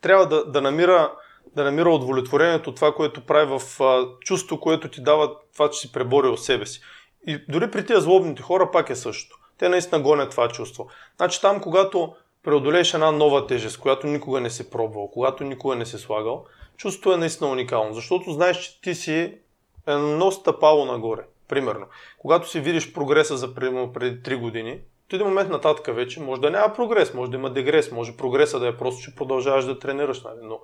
[0.00, 1.12] трябва да, да, намира,
[1.46, 5.92] да намира удовлетворението това, което прави в а, чувство, което ти дава това, че си
[5.92, 6.80] преборил себе си.
[7.26, 9.38] И дори при тия злобните хора пак е също.
[9.58, 10.88] Те наистина гонят това чувство.
[11.16, 15.86] Значи там, когато преодолееш една нова тежест, която никога не си пробвал, когато никога не
[15.86, 16.44] си слагал,
[16.76, 19.38] чувството е наистина уникално, защото знаеш, че ти си
[19.86, 21.22] едно стъпало нагоре.
[21.52, 21.86] Примерно,
[22.18, 26.40] когато си видиш прогреса за примерно преди 3 години, от един момент нататък вече може
[26.40, 29.78] да няма прогрес, може да има дегрес, може прогреса да е просто, че продължаваш да
[29.78, 30.22] тренираш.
[30.22, 30.38] Нали?
[30.42, 30.60] Но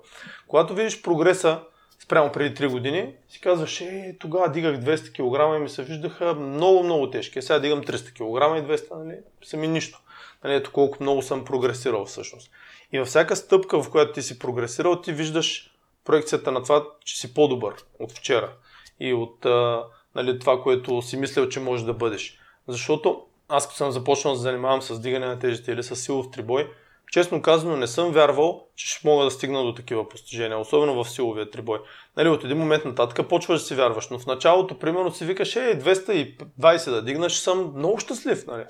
[0.47, 1.59] когато видиш прогреса
[2.03, 6.33] спрямо преди 3 години, си казваш, е, тогава дигах 200 кг и ми се виждаха
[6.33, 7.41] много, много тежки.
[7.41, 10.01] Сега дигам 300 кг и 200, нали, са нищо.
[10.43, 12.51] Нали, ето колко много съм прогресирал всъщност.
[12.93, 15.71] И във всяка стъпка, в която ти си прогресирал, ти виждаш
[16.05, 18.53] проекцията на това, че си по-добър от вчера
[18.99, 19.83] и от а,
[20.15, 22.39] нали, това, което си мислял, че можеш да бъдеш.
[22.67, 26.69] Защото аз като съм започнал да занимавам с дигане на тежести или с силов трибой,
[27.11, 31.09] честно казано не съм вярвал, че ще мога да стигна до такива постижения, особено в
[31.09, 31.79] силовия трибой.
[32.17, 35.55] Нали, от един момент нататък почваш да си вярваш, но в началото, примерно, си викаш,
[35.55, 38.47] е, 220 да дигнаш, съм много щастлив.
[38.47, 38.63] Нали?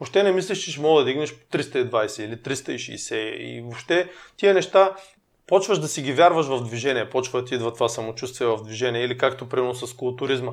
[0.00, 4.94] Въобще не мислиш, че ще мога да дигнеш 320 или 360 и въобще тия неща
[5.50, 9.04] почваш да си ги вярваш в движение, почва да ти идва това самочувствие в движение
[9.04, 10.52] или както примерно с културизма.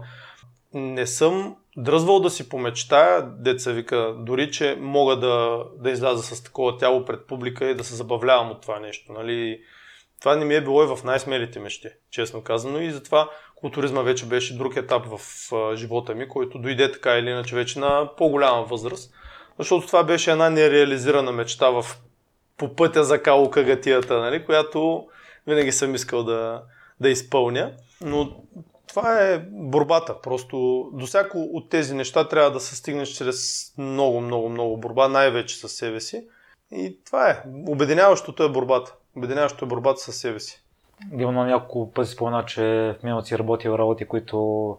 [0.73, 6.43] Не съм дръзвал да си помечтая, деца вика, дори че мога да, да изляза с
[6.43, 9.13] такова тяло пред публика и да се забавлявам от това нещо.
[9.13, 9.59] Нали?
[10.19, 12.81] Това не ми е било и в най-смелите мечти, честно казано.
[12.81, 15.19] И затова културизма вече беше друг етап в
[15.55, 19.13] а, живота ми, който дойде така или иначе вече на по-голяма възраст.
[19.59, 21.85] Защото това беше една нереализирана мечта в,
[22.57, 25.07] по пътя за Кагатията, нали, която
[25.47, 26.63] винаги съм искал да,
[26.99, 27.71] да изпълня.
[28.01, 28.35] Но
[28.87, 30.21] това е борбата.
[30.21, 35.07] Просто до всяко от тези неща трябва да се стигнеш чрез много, много, много борба,
[35.07, 36.27] най-вече със себе си.
[36.71, 37.43] И това е.
[37.67, 38.95] Обединяващото е борбата.
[39.15, 40.63] Обединяващото е борбата със себе си.
[41.05, 42.63] Димо на няколко пъти спомена, че
[42.99, 44.77] в миналото си работил работи, които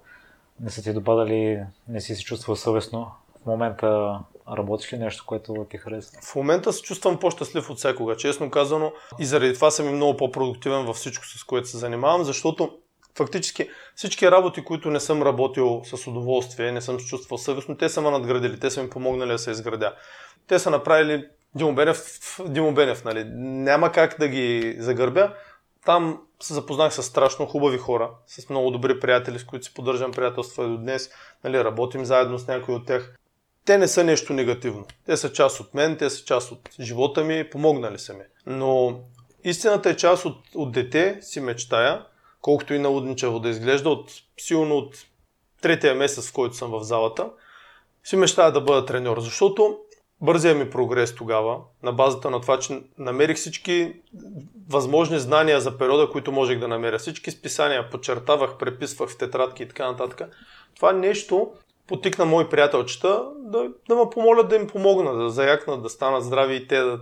[0.61, 3.11] не са ти добавили, не си се чувствал съвестно.
[3.43, 4.19] В момента
[4.57, 6.19] работиш ли нещо, което ти харесва?
[6.23, 8.93] В момента се чувствам по-щастлив от всякога, честно казано.
[9.19, 12.79] И заради това съм и много по-продуктивен във всичко, с което се занимавам, защото
[13.19, 17.89] фактически всички работи, които не съм работил с удоволствие, не съм се чувствал съвестно, те
[17.89, 19.95] са ме надградили, те са ми помогнали да се изградя.
[20.47, 21.25] Те са направили
[21.55, 22.03] Димо Бенев,
[22.47, 22.75] Димо
[23.05, 23.25] нали?
[23.35, 25.35] Няма как да ги загърбя.
[25.85, 30.13] Там се запознах с страшно хубави хора, с много добри приятели, с които си поддържам
[30.13, 31.11] приятелства и до днес.
[31.45, 33.15] Нали, работим заедно с някои от тях.
[33.69, 34.87] Те не са нещо негативно.
[35.07, 38.25] Те са част от мен, те са част от живота ми, помогнали са ми.
[38.47, 39.01] Но
[39.45, 42.07] истината е част от, от дете, си мечтая,
[42.41, 44.11] колкото и налудничаво да изглежда, от,
[44.41, 44.95] силно от
[45.63, 47.31] третия месец, в който съм в залата,
[48.05, 49.79] си мечтая да бъда треньор, защото
[50.21, 53.95] бързия ми прогрес тогава, на базата на това, че намерих всички
[54.69, 56.99] възможни знания за периода, които можех да намеря.
[56.99, 60.31] Всички списания подчертавах, преписвах в тетрадки и така нататък.
[60.77, 61.53] Това нещо
[61.89, 66.55] потикна мои приятелчета да, да ме помолят да им помогна, да заякнат, да станат здрави
[66.55, 66.99] и те да,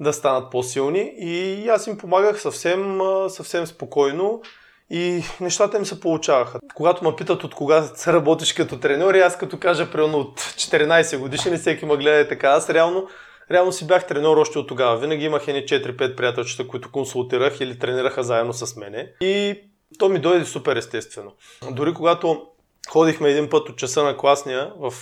[0.00, 1.12] да станат по-силни.
[1.18, 4.42] И аз им помагах съвсем, съвсем спокойно
[4.90, 6.58] и нещата им се получаваха.
[6.74, 11.18] Когато ме питат от кога се работиш като треньор, аз като кажа примерно от 14
[11.18, 12.48] годишни, всеки ме гледа така.
[12.48, 13.08] Аз реално,
[13.50, 14.98] реално си бях треньор още от тогава.
[14.98, 19.12] Винаги имах едни 4-5 приятелчета, които консултирах или тренираха заедно с мене.
[19.20, 19.60] И
[19.98, 21.32] то ми дойде супер естествено.
[21.70, 22.46] Дори когато
[22.88, 24.92] ходихме един път от часа на класния в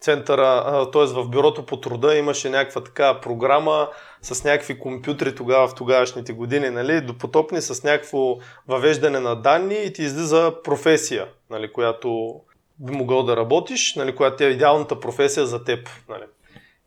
[0.00, 1.06] центъра, т.е.
[1.06, 3.88] в бюрото по труда имаше някаква така програма
[4.22, 8.36] с някакви компютри тогава в тогавашните години, нали, допотопни с някакво
[8.68, 12.40] въвеждане на данни и ти излиза професия, нали, която
[12.78, 15.88] би могъл да работиш, нали, която е идеалната професия за теб.
[16.08, 16.24] Нали.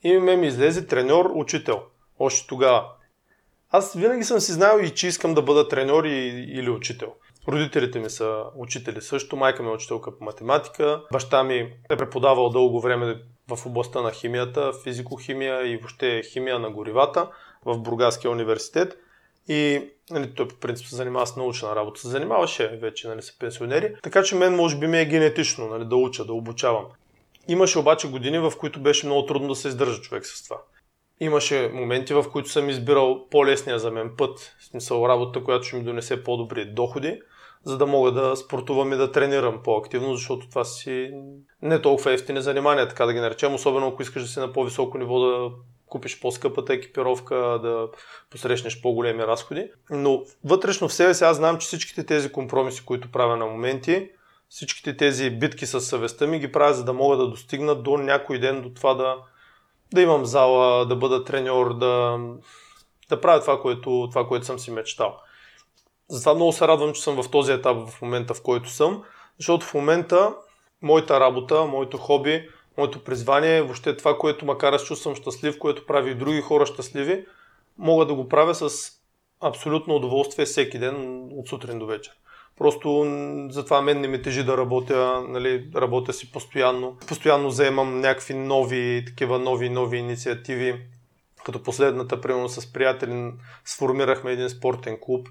[0.03, 1.81] И ме ми излезе треньор, учител.
[2.19, 2.85] Още тогава.
[3.71, 7.13] Аз винаги съм си знал и че искам да бъда треньор и, или учител.
[7.47, 12.49] Родителите ми са учители също, майка ми е учителка по математика, баща ми е преподавал
[12.49, 13.21] дълго време
[13.55, 17.29] в областта на химията, физико-химия и въобще химия на горивата
[17.65, 18.97] в Бургаския университет.
[19.47, 22.01] И нали, той по принцип се занимава с научна работа.
[22.01, 23.95] Се занимаваше, вече нали, са пенсионери.
[24.03, 26.85] Така че мен може би ми е генетично нали, да уча, да обучавам.
[27.47, 30.57] Имаше обаче години, в които беше много трудно да се издържа човек с това.
[31.19, 35.83] Имаше моменти, в които съм избирал по-лесния за мен път, смисъл работа, която ще ми
[35.83, 37.19] донесе по-добри доходи
[37.65, 41.11] за да мога да спортувам и да тренирам по-активно, защото това си
[41.61, 44.97] не толкова ефтини занимания, така да ги наречем, особено ако искаш да си на по-високо
[44.97, 45.49] ниво да
[45.85, 47.87] купиш по-скъпата екипировка, да
[48.31, 49.69] посрещнеш по-големи разходи.
[49.89, 54.09] Но вътрешно в себе си аз знам, че всичките тези компромиси, които правя на моменти,
[54.49, 58.39] всичките тези битки с съвестта ми ги правя, за да мога да достигна до някой
[58.39, 59.15] ден до това да,
[59.93, 62.19] да имам зала, да бъда треньор, да,
[63.09, 65.17] да правя това което, това, което съм си мечтал.
[66.09, 69.03] Затова много се радвам, че съм в този етап в момента, в който съм,
[69.39, 70.35] защото в момента
[70.81, 76.11] моята работа, моето хоби, моето призвание, въобще това, което макар аз чувствам щастлив, което прави
[76.11, 77.25] и други хора щастливи,
[77.77, 78.91] мога да го правя с
[79.41, 82.13] абсолютно удоволствие всеки ден от сутрин до вечер.
[82.57, 83.05] Просто
[83.49, 86.97] затова мен не ми тежи да работя, нали, работя си постоянно.
[87.07, 90.81] Постоянно заемам някакви нови, такива нови, нови инициативи.
[91.45, 93.31] Като последната, примерно с приятели,
[93.65, 95.27] сформирахме един спортен клуб,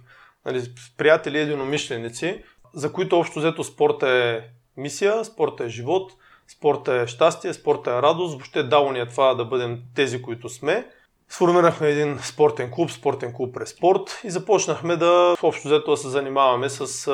[0.46, 0.62] нали,
[0.98, 4.40] приятели, единомишленици, за които общо взето спорта е
[4.76, 6.12] мисия, спорта е живот,
[6.48, 10.48] спорта е щастие, спорта е радост, въобще дало ни е това да бъдем тези, които
[10.48, 10.86] сме.
[11.28, 16.08] Сформирахме един спортен клуб, спортен клуб през спорт и започнахме да общо взето да се
[16.08, 17.10] занимаваме с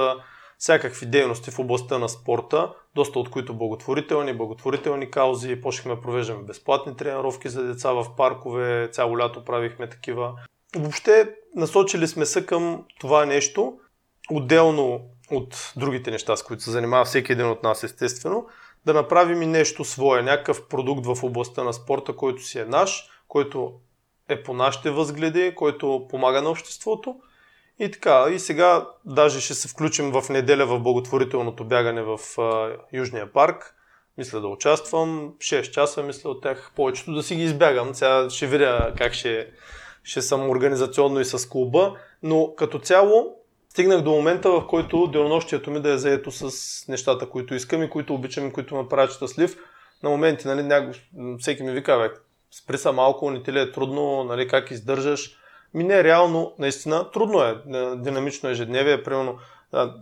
[0.59, 5.61] всякакви дейности в областта на спорта, доста от които благотворителни, благотворителни каузи.
[5.61, 10.35] Почнахме да провеждаме безплатни тренировки за деца в паркове, цяло лято правихме такива.
[10.77, 13.79] Въобще насочили сме се към това нещо,
[14.31, 15.01] отделно
[15.31, 18.47] от другите неща, с които се занимава всеки един от нас, естествено,
[18.87, 23.09] да направим и нещо свое, някакъв продукт в областта на спорта, който си е наш,
[23.29, 23.73] който
[24.29, 27.17] е по нашите възгледи, който помага на обществото.
[27.79, 32.77] И така, и сега даже ще се включим в неделя в благотворителното бягане в а,
[32.93, 33.75] Южния парк.
[34.19, 35.35] Мисля да участвам.
[35.39, 37.95] 6 часа, мисля от тях повечето да си ги избягам.
[37.95, 39.49] Сега ще видя как ще,
[40.03, 43.37] ще съм организационно и с клуба, но като цяло
[43.69, 47.91] стигнах до момента, в който денонощието ми да е заето с нещата, които искам и
[47.91, 49.57] които обичам и които ме правят щастлив.
[50.03, 50.99] На моменти, нали, няко,
[51.39, 52.11] всеки ми вика, бе,
[52.51, 55.37] спри са малко, не ти ли е трудно, нали, как издържаш.
[55.75, 57.63] Ми не, реално, наистина, трудно е,
[57.97, 59.39] динамично ежедневие, примерно,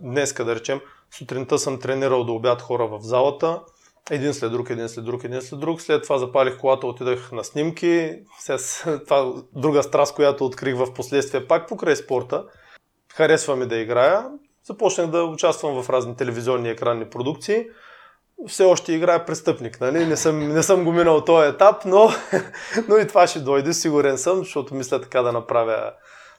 [0.01, 0.81] днеска да речем,
[1.17, 3.59] сутринта съм тренирал до обяд хора в залата,
[4.09, 5.81] един след друг, един след друг, един след друг.
[5.81, 8.15] След това запалих колата, отидах на снимки.
[8.39, 12.45] Сега, това друга страст, която открих в последствие пак покрай спорта.
[13.13, 14.25] Харесва ми да играя.
[14.63, 17.65] Започнах да участвам в разни телевизионни екранни продукции.
[18.47, 20.05] Все още играя престъпник, нали?
[20.05, 22.09] Не съм, не съм го минал този етап, но,
[22.87, 25.91] но и това ще дойде, сигурен съм, защото мисля така да направя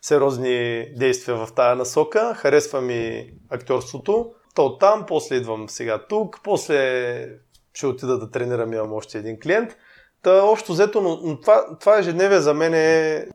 [0.03, 2.35] сериозни действия в тая насока.
[2.35, 4.33] Харесва ми актьорството.
[4.55, 7.27] То там, после идвам сега тук, после
[7.75, 9.77] ще отида да тренирам, имам още един клиент.
[10.23, 13.27] Та общо взето, но, но това, това ежедневие за мен е,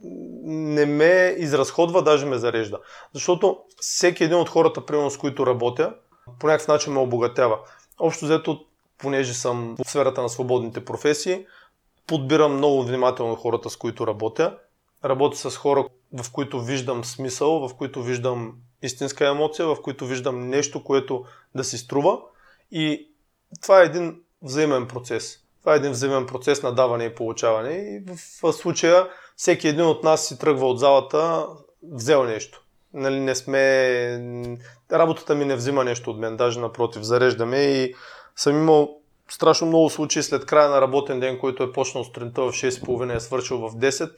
[0.43, 2.79] не ме изразходва, даже ме зарежда.
[3.13, 5.93] Защото всеки един от хората, примерно с които работя,
[6.39, 7.59] по някакъв начин ме обогатява.
[7.99, 8.65] Общо взето,
[8.97, 11.45] понеже съм в сферата на свободните професии,
[12.07, 14.57] подбирам много внимателно хората, с които работя.
[15.05, 15.87] Работя с хора,
[16.23, 21.25] в които виждам смисъл, в които виждам истинска емоция, в които виждам нещо, което
[21.55, 22.19] да си струва.
[22.71, 23.09] И
[23.61, 25.39] това е един взаимен процес.
[25.59, 27.73] Това е един взаимен процес на даване и получаване.
[27.73, 28.03] И
[28.41, 31.47] в, случая всеки един от нас си тръгва от залата,
[31.91, 32.61] взел нещо.
[32.93, 33.59] Нали, не сме...
[34.91, 37.95] Работата ми не взима нещо от мен, даже напротив, зареждаме и
[38.35, 38.97] съм имал
[39.29, 43.15] страшно много случаи след края на работен ден, който е почнал сутринта в 6.30 и
[43.15, 44.11] е свършил в 10,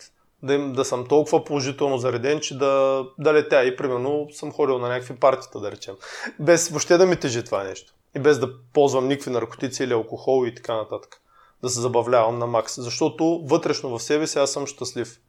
[0.44, 4.80] да, им, да съм толкова положително зареден, че да, да летя и примерно съм ходил
[4.80, 5.96] на някакви партита, да речем.
[6.40, 10.48] Без въобще да ми тежи това нещо и без да ползвам никакви наркотици или алкохол
[10.48, 11.22] и така нататък.
[11.62, 12.82] Да се забавлявам на макс.
[12.82, 15.20] Защото вътрешно в себе си аз съм щастлив.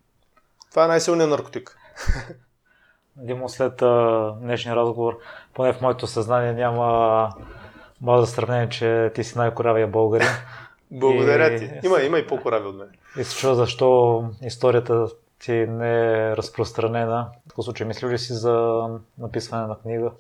[0.71, 1.79] Това е най-силният наркотик.
[3.17, 5.19] Димо, след а, днешния разговор,
[5.55, 7.31] поне в моето съзнание няма
[8.01, 10.29] база сравнение, че ти си най-коравия българин.
[10.91, 11.59] Благодаря и...
[11.59, 11.87] ти.
[11.87, 12.91] Има, има и по-корави от мен.
[13.19, 15.07] И се чува защо историята
[15.39, 17.29] ти не е разпространена.
[17.57, 18.87] В случай мисли ли си за
[19.19, 20.11] написване на книга?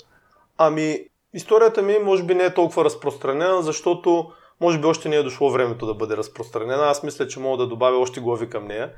[0.58, 5.22] Ами, Историята ми може би не е толкова разпространена, защото може би още не е
[5.22, 6.82] дошло времето да бъде разпространена.
[6.82, 8.92] Аз мисля, че мога да добавя още глави към нея.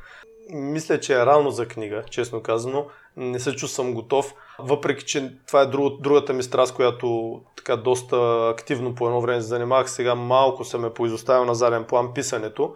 [0.52, 2.86] Мисля, че е рано за книга, честно казано.
[3.16, 8.48] Не се чувствам готов, въпреки че това е друг, другата ми страст, която така доста
[8.50, 9.90] активно по едно време се занимавах.
[9.90, 12.74] Сега малко се ме поизоставил на заден план писането.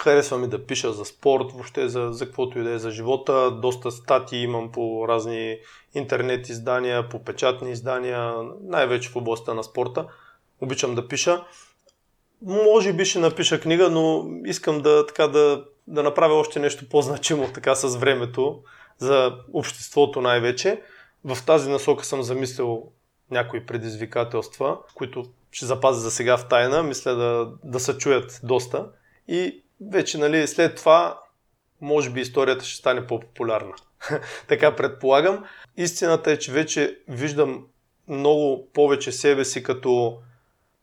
[0.00, 3.50] Харесва ми да пиша за спорт, въобще за, за каквото и да е за живота.
[3.50, 5.58] Доста статии имам по разни
[5.94, 10.06] интернет издания, по печатни издания, най-вече в областта на спорта.
[10.60, 11.44] Обичам да пиша.
[12.42, 17.48] Може би ще напиша книга, но искам да, така, да, да направя още нещо по-значимо
[17.54, 18.62] така с времето
[18.98, 20.82] за обществото най-вече.
[21.24, 22.82] В тази насока съм замислил
[23.30, 26.82] някои предизвикателства, които ще запазя за сега в тайна.
[26.82, 28.86] Мисля да, да се чуят доста.
[29.28, 31.20] И вече нали, след това
[31.80, 33.72] може би историята ще стане по-популярна.
[34.48, 35.44] така предполагам.
[35.76, 37.66] Истината е, че вече виждам
[38.08, 40.18] много повече себе си като,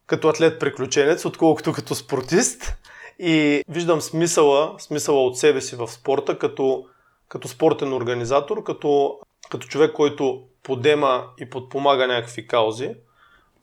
[0.05, 2.75] като атлет-приключенец, отколкото като спортист.
[3.19, 6.85] И виждам смисъла, смисъла от себе си в спорта като,
[7.27, 9.19] като спортен организатор, като,
[9.49, 12.95] като човек, който подема и подпомага някакви каузи.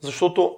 [0.01, 0.57] Защото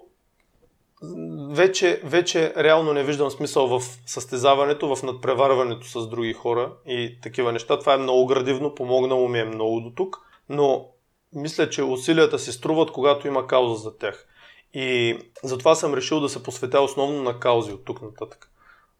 [1.49, 7.51] вече, вече реално не виждам смисъл в състезаването, в надпреварването с други хора и такива
[7.51, 7.79] неща.
[7.79, 10.17] Това е много градивно, помогнало ми е много до тук,
[10.49, 10.85] но
[11.33, 14.27] мисля, че усилията се струват, когато има кауза за тях.
[14.73, 18.51] И затова съм решил да се посветя основно на каузи от тук нататък.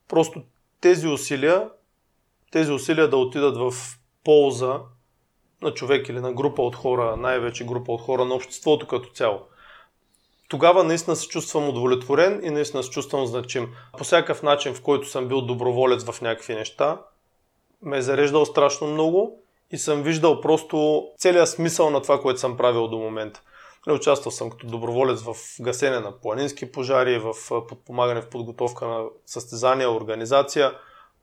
[0.08, 0.42] Просто
[0.82, 1.70] тези усилия,
[2.52, 3.74] тези усилия да отидат в
[4.24, 4.80] полза
[5.62, 9.40] на човек или на група от хора, най-вече група от хора на обществото като цяло
[10.50, 13.70] тогава наистина се чувствам удовлетворен и наистина се чувствам значим.
[13.98, 17.02] По всякакъв начин, в който съм бил доброволец в някакви неща,
[17.82, 22.58] ме е зареждал страшно много и съм виждал просто целият смисъл на това, което съм
[22.58, 23.42] правил до момента.
[23.88, 27.34] Нали, участвал съм като доброволец в гасене на планински пожари, в
[27.68, 30.74] подпомагане в подготовка на състезания, организация.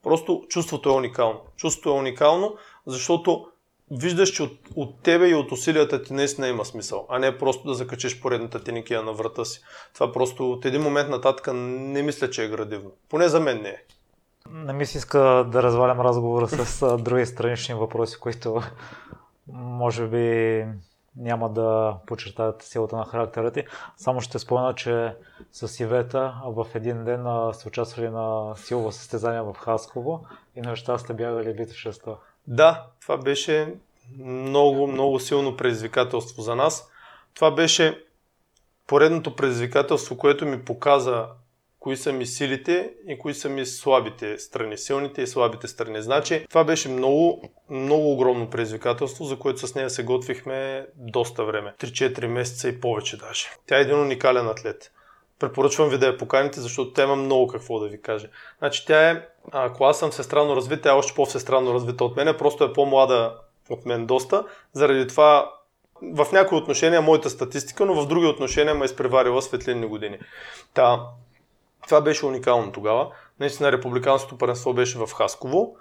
[0.02, 1.40] Просто чувството е уникално.
[1.56, 2.56] Чувството е уникално,
[2.86, 3.46] защото
[3.90, 7.68] виждаш, че от, от тебе и от усилията ти наистина има смисъл, а не просто
[7.68, 9.60] да закачиш поредната теникия на врата си.
[9.94, 12.90] Това просто от един момент нататък не мисля, че е градивно.
[13.08, 13.82] Поне за мен не е.
[14.50, 15.18] Не ми се иска
[15.52, 18.62] да развалям разговора с други странични въпроси, които
[19.52, 20.64] може би
[21.16, 23.64] няма да подчертаят силата на характера ти.
[23.96, 25.14] Само ще спомена, че
[25.52, 30.26] с Ивета в един ден сте участвали на силово състезание в Хасково
[30.56, 32.16] и на неща сте бягали литър 600.
[32.46, 33.74] Да, това беше
[34.18, 36.90] много, много силно предизвикателство за нас.
[37.34, 38.04] Това беше
[38.86, 41.28] поредното предизвикателство, което ми показа
[41.86, 46.02] кои са ми силите и кои са ми слабите страни, силните и слабите страни.
[46.02, 51.74] Значи, това беше много, много огромно предизвикателство, за което с нея се готвихме доста време.
[51.80, 53.46] 3-4 месеца и повече даже.
[53.66, 54.92] Тя е един уникален атлет.
[55.38, 58.30] Препоръчвам ви да я поканите, защото тя има много какво да ви каже.
[58.58, 62.36] Значи тя е, ако аз съм сестранно развита, тя е още по-сестранно развита от мене,
[62.36, 63.34] просто е по-млада
[63.70, 64.44] от мен доста.
[64.72, 65.52] Заради това
[66.02, 70.18] в някои отношения моята статистика, но в други отношения ме е изпреварила светлинни години.
[70.74, 71.00] Та,
[71.86, 73.08] това беше уникално тогава.
[73.40, 75.76] Наистина републиканското паренство беше в Хасково.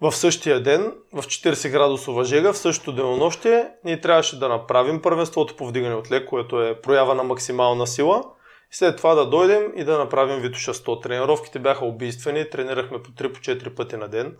[0.00, 5.56] В същия ден, в 40 градусова жега, в същото денонощие, ние трябваше да направим първенството
[5.56, 8.24] по вдигане от лек, което е проява на максимална сила.
[8.70, 11.02] След това да дойдем и да направим Витуша 100.
[11.02, 14.36] Тренировките бяха убийствени, тренирахме по 3-4 пъти на ден.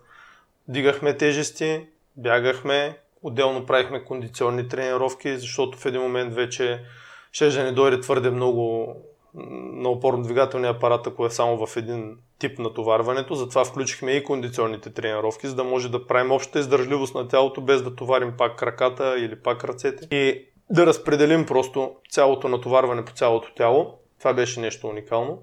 [0.69, 6.85] Дигахме тежести, бягахме, отделно правихме кондиционни тренировки, защото в един момент вече
[7.33, 8.95] ще да ни дойде твърде много
[9.35, 13.35] на опорно-двигателния апарат, ако е само в един тип натоварването.
[13.35, 17.83] Затова включихме и кондиционните тренировки, за да може да правим обща издържливост на тялото, без
[17.83, 20.17] да товарим пак краката или пак ръцете.
[20.17, 23.99] И да разпределим просто цялото натоварване по цялото тяло.
[24.19, 25.39] Това беше нещо уникално.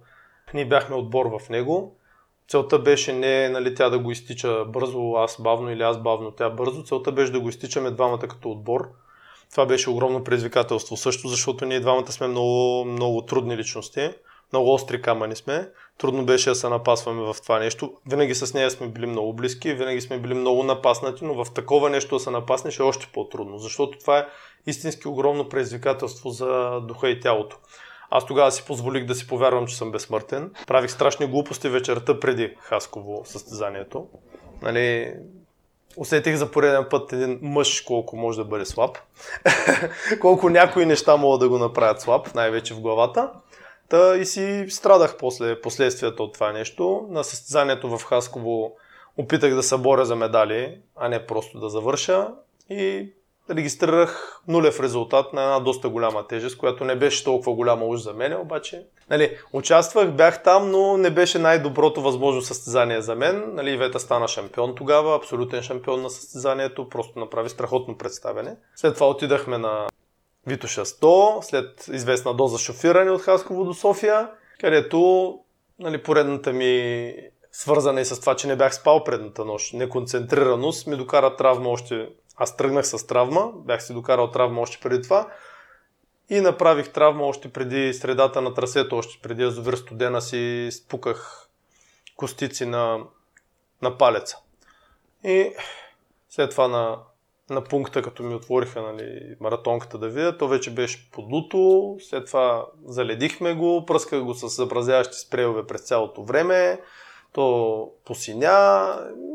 [0.54, 1.96] Ние бяхме отбор в него.
[2.48, 6.50] Целта беше не нали, тя да го изтича бързо, аз бавно или аз бавно, тя
[6.50, 6.84] бързо.
[6.84, 8.90] Целта беше да го изтичаме двамата като отбор
[9.52, 14.10] това беше огромно предизвикателство също, защото ние двамата сме много, много трудни личности,
[14.54, 15.70] много остри камъни сме.
[15.98, 17.94] Трудно беше да се напасваме в това нещо.
[18.10, 21.90] Винаги с нея сме били много близки, винаги сме били много напаснати, но в такова
[21.90, 24.28] нещо да се напаснеш е още по-трудно, защото това е
[24.68, 27.58] истински огромно предизвикателство за духа и тялото.
[28.16, 30.52] Аз тогава си позволих да си повярвам, че съм безсмъртен.
[30.68, 34.08] Правих страшни глупости вечерта преди Хасково състезанието.
[34.62, 35.14] Нали,
[35.98, 38.98] усетих за пореден път един мъж колко може да бъде слаб.
[40.22, 43.32] колко някои неща могат да го направят слаб, най-вече в главата.
[43.90, 47.08] Та и си страдах после последствията от това нещо.
[47.10, 48.76] На състезанието в Хасково
[49.18, 52.28] опитах да се боря за медали, а не просто да завърша.
[52.70, 53.14] И
[53.50, 58.14] регистрирах нулев резултат на една доста голяма тежест, която не беше толкова голяма уж за
[58.14, 63.54] мен, обаче нали, участвах, бях там, но не беше най-доброто възможно състезание за мен.
[63.54, 68.56] Нали, Ивета стана шампион тогава, абсолютен шампион на състезанието, просто направи страхотно представяне.
[68.76, 69.88] След това отидахме на
[70.48, 74.30] Витоша 100, след известна доза шофиране от Хасково до София,
[74.60, 75.40] където
[75.80, 77.14] нали, поредната ми
[77.52, 82.10] свързана и с това, че не бях спал предната нощ, неконцентрираност, ми докара травма още
[82.38, 85.28] аз тръгнах с травма, бях си докарал травма още преди това
[86.30, 91.50] и направих травма още преди средата на трасето, още преди Азовир студена си спуках
[92.16, 93.00] костици на,
[93.82, 94.38] на палеца.
[95.24, 95.54] И
[96.30, 96.98] след това на,
[97.50, 102.66] на пункта, като ми отвориха нали, маратонката да видя, то вече беше подуто, след това
[102.86, 106.82] заледихме го, пръсках го с забразяващи спреове през цялото време,
[107.36, 108.88] то посиня,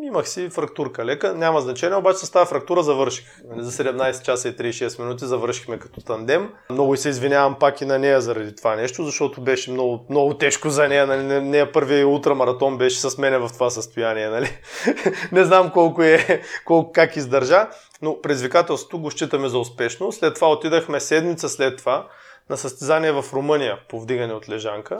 [0.03, 3.27] имах си фрактурка лека, няма значение, обаче с тази фрактура завърших.
[3.57, 6.53] За 17 часа и 36 минути завършихме като тандем.
[6.71, 10.71] Много се извинявам пак и на нея заради това нещо, защото беше много, много тежко
[10.71, 11.07] за нея.
[11.07, 11.41] Нали?
[11.41, 14.29] Нея първият ултрамаратон беше с мене в това състояние.
[14.29, 14.49] Нали?
[15.33, 17.69] Не знам колко е, колко, как издържа,
[18.03, 20.13] но предизвикателството го считаме за успешно.
[20.13, 22.09] След това отидахме седмица след това
[22.51, 24.99] на състезание в Румъния по вдигане от лежанка,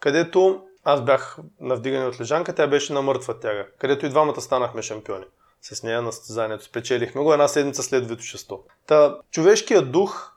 [0.00, 4.40] където аз бях на вдигане от лежанка, тя беше на мъртва тяга, където и двамата
[4.40, 5.24] станахме шампиони.
[5.62, 8.60] С нея на състезанието спечелихме го една седмица след 100.
[8.86, 10.32] Та, човешкият дух,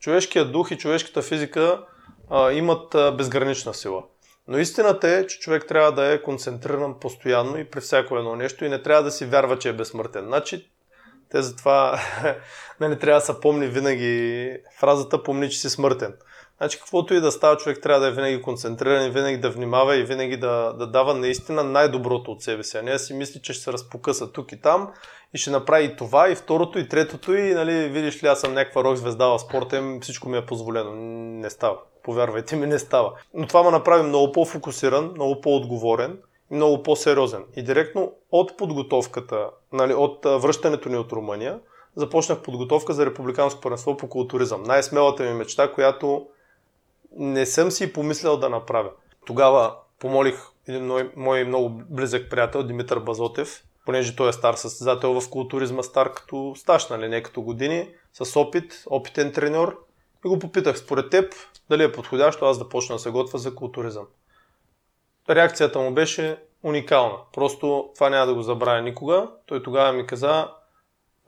[0.00, 1.84] човешкият дух и човешката физика
[2.30, 4.02] а, имат а, безгранична сила.
[4.48, 8.64] Но истината е, че човек трябва да е концентриран постоянно и при всяко едно нещо
[8.64, 10.24] и не трябва да си вярва, че е безсмъртен.
[10.24, 10.70] Значи,
[11.30, 12.00] те затова
[12.80, 16.14] нали, трябва да се помни винаги фразата помни, че си смъртен.
[16.64, 19.96] Значи каквото и да става, човек трябва да е винаги концентриран и винаги да внимава
[19.96, 22.76] и винаги да, да дава наистина най-доброто от себе си.
[22.76, 24.90] А не си мисли, че ще се разпокъса тук и там
[25.34, 28.54] и ще направи и това, и второто, и третото, и нали, видиш ли, аз съм
[28.54, 30.90] някаква рок звезда в спорта и всичко ми е позволено.
[31.40, 31.78] Не става.
[32.02, 33.12] Повярвайте ми, не става.
[33.34, 36.18] Но това ме направи много по-фокусиран, много по-отговорен
[36.52, 37.44] и много по-сериозен.
[37.56, 41.58] И директно от подготовката, нали, от връщането ни от Румъния,
[41.96, 44.62] започнах подготовка за републиканско първенство по културизъм.
[44.62, 46.26] Най-смелата ми мечта, която
[47.16, 48.90] не съм си помислял да направя.
[49.26, 55.20] Тогава помолих един мой, мой много близък приятел, Димитър Базотев, понеже той е стар състезател
[55.20, 59.84] в културизма, стар като стаж, нали, не като години, с опит, опитен треньор.
[60.24, 61.32] И го попитах, според теб,
[61.70, 64.06] дали е подходящо аз да почна да се готвя за културизъм.
[65.30, 67.16] Реакцията му беше, уникална.
[67.32, 69.28] Просто това няма да го забравя никога.
[69.46, 70.48] Той тогава ми каза,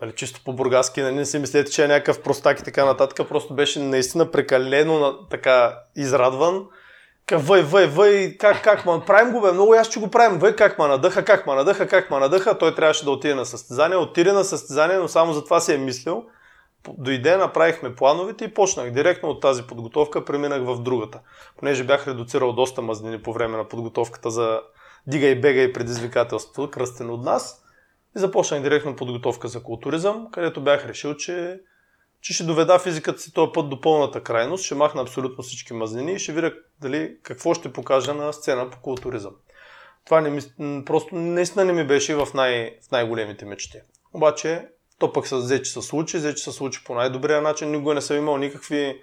[0.03, 3.29] нали, чисто по бургаски, нали, не си мислете, че е някакъв простак и така нататък,
[3.29, 6.67] просто беше наистина прекалено така израдван.
[7.27, 10.39] Как въй, въй, въй, как, как ма, правим го бе, много аз ще го правим,
[10.39, 13.47] въй, как ма надъха, как ма надъха, как ма надъха, той трябваше да отиде на
[13.47, 16.25] състезание, отиде на състезание, но само за това си е мислил.
[16.99, 18.91] Дойде, направихме плановете и почнах.
[18.91, 21.21] Директно от тази подготовка преминах в другата.
[21.59, 24.61] Понеже бях редуцирал доста мазнини по време на подготовката за
[25.07, 27.66] дига и бега и предизвикателството, кръстен от нас.
[28.17, 31.61] И започнах директно подготовка за културизъм, където бях решил, че,
[32.21, 36.13] че ще доведа физиката си този път до пълната крайност, ще махна абсолютно всички мазнини
[36.13, 39.33] и ще видя дали, какво ще покажа на сцена по културизъм.
[40.05, 40.41] Това не ми,
[40.85, 43.79] просто наистина не ми беше в, най, в най-големите мечти.
[44.15, 47.71] Обаче, то пък се взе, че се случи, взе, че се случи по най-добрия начин.
[47.71, 49.01] Никога не съм имал никакви,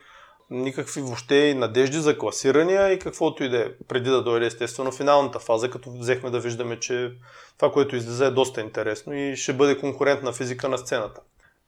[0.50, 3.66] никакви въобще надежди за класирания и каквото и да е.
[3.88, 7.12] Преди да дойде естествено финалната фаза, като взехме да виждаме, че
[7.58, 11.22] това, което излезе е доста интересно и ще бъде конкурентна физика на сцената.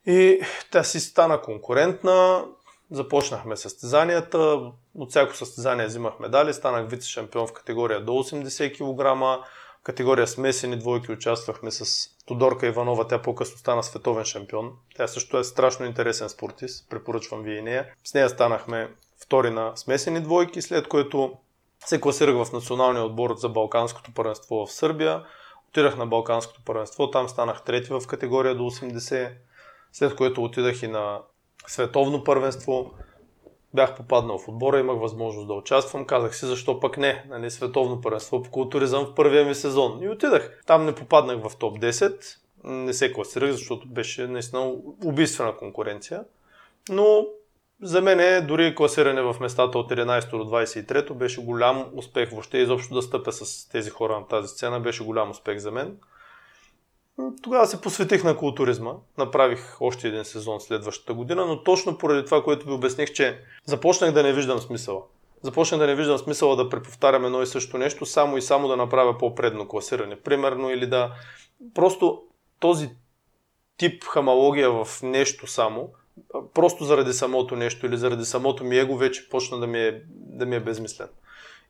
[0.06, 0.40] И
[0.72, 2.46] тя си стана конкурентна,
[2.92, 4.60] започнахме състезанията,
[4.96, 9.46] от всяко състезание взимах медали, станах вице-шампион в категория до 80 кг,
[9.86, 14.72] категория смесени двойки участвахме с Тодорка Иванова, тя по-късно стана световен шампион.
[14.96, 17.86] Тя също е страшно интересен спортист, препоръчвам ви и нея.
[18.04, 18.90] С нея станахме
[19.24, 21.34] втори на смесени двойки, след което
[21.86, 25.24] се класирах в националния отбор за Балканското първенство в Сърбия.
[25.70, 29.32] Отидах на Балканското първенство, там станах трети в категория до 80,
[29.94, 31.22] след което отидах и на
[31.68, 32.92] световно първенство.
[33.76, 36.06] Бях попаднал в отбора, имах възможност да участвам.
[36.06, 40.00] Казах си, защо пък не, нали, световно първенство по културизъм в първия ми сезон.
[40.02, 40.62] И отидах.
[40.66, 44.74] Там не попаднах в топ 10, не се класирах, защото беше наистина
[45.06, 46.24] убийствена конкуренция.
[46.90, 47.26] Но
[47.82, 52.32] за мен е, дори класиране в местата от 11 до 23 беше голям успех.
[52.32, 55.98] Въобще изобщо да стъпя с тези хора на тази сцена беше голям успех за мен.
[57.42, 58.94] Тогава се посветих на културизма.
[59.18, 64.12] Направих още един сезон следващата година, но точно поради това, което ви обясних, че започнах
[64.12, 65.02] да не виждам смисъла.
[65.42, 68.78] Започнах да не виждам смисъла да преповтарям едно и също нещо, само и само да
[68.78, 70.16] направя по-предно класиране.
[70.16, 71.14] Примерно или да...
[71.74, 72.24] Просто
[72.60, 72.90] този
[73.78, 75.90] тип хамалогия в нещо само,
[76.54, 80.46] просто заради самото нещо или заради самото ми его вече почна да ми е, да
[80.46, 81.08] ми е безмислен.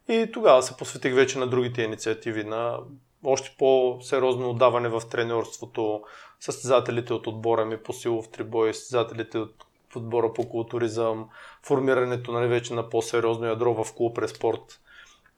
[0.09, 2.79] И тогава се посветих вече на другите инициативи, на
[3.25, 6.03] още по-сериозно отдаване в тренерството,
[6.39, 9.65] състезателите от отбора ми по силов трибой, състезателите от
[9.95, 11.29] отбора по културизъм,
[11.63, 14.79] формирането нали, вече на по-сериозно ядро в клуб Респорт,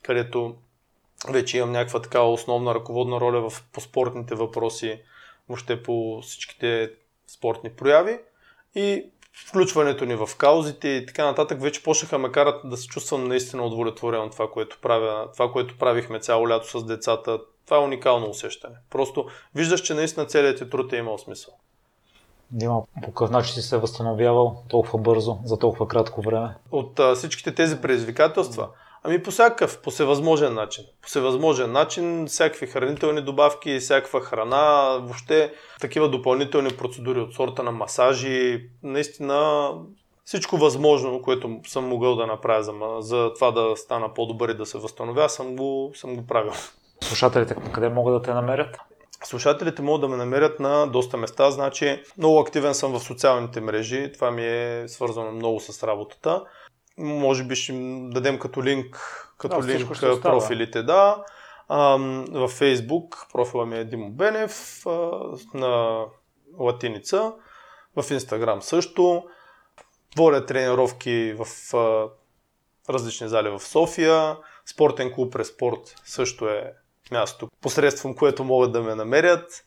[0.04, 0.56] където
[1.30, 5.02] вече имам някаква така основна ръководна роля в, по спортните въпроси,
[5.50, 6.92] въобще по всичките
[7.28, 8.20] спортни прояви.
[8.76, 9.06] И
[9.48, 13.66] включването ни в каузите и така нататък вече почнаха ме карат да се чувствам наистина
[13.66, 18.30] удовлетворен от това, което правя, това, което правихме цяло лято с децата, това е уникално
[18.30, 18.76] усещане.
[18.90, 21.54] Просто виждаш, че наистина целият ти труд е имал смисъл.
[22.52, 26.56] Дима, по какъв начин си се възстановявал толкова бързо, за толкова кратко време?
[26.72, 28.68] От а, всичките тези предизвикателства?
[29.04, 30.84] Ами по всякакъв, по всевъзможен начин.
[31.02, 37.72] По всевъзможен начин, всякакви хранителни добавки, всякаква храна, въобще такива допълнителни процедури от сорта на
[37.72, 39.72] масажи, наистина
[40.26, 44.66] всичко възможно, което съм могъл да направя за, за това да стана по-добър и да
[44.66, 46.54] се възстановя, съм го, съм го правил.
[47.02, 48.78] Слушателите къде могат да те намерят?
[49.24, 54.12] Слушателите могат да ме намерят на доста места, значи много активен съм в социалните мрежи,
[54.14, 56.44] това ми е свързано много с работата.
[56.98, 57.74] Може би ще
[58.10, 58.98] дадем като линк,
[59.38, 59.92] като да, линк
[60.22, 61.24] профилите, да.
[62.32, 64.84] във Facebook профила ми е Димо Бенев
[65.54, 66.04] на
[66.60, 67.34] латиница,
[67.96, 69.24] в Instagram също.
[70.18, 71.74] Водя тренировки в
[72.90, 74.38] различни зали в София.
[74.66, 76.74] Спортен клуб Респорт също е
[77.12, 79.66] място, посредством което могат да ме намерят.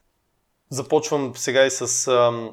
[0.70, 2.50] Започвам сега и с а,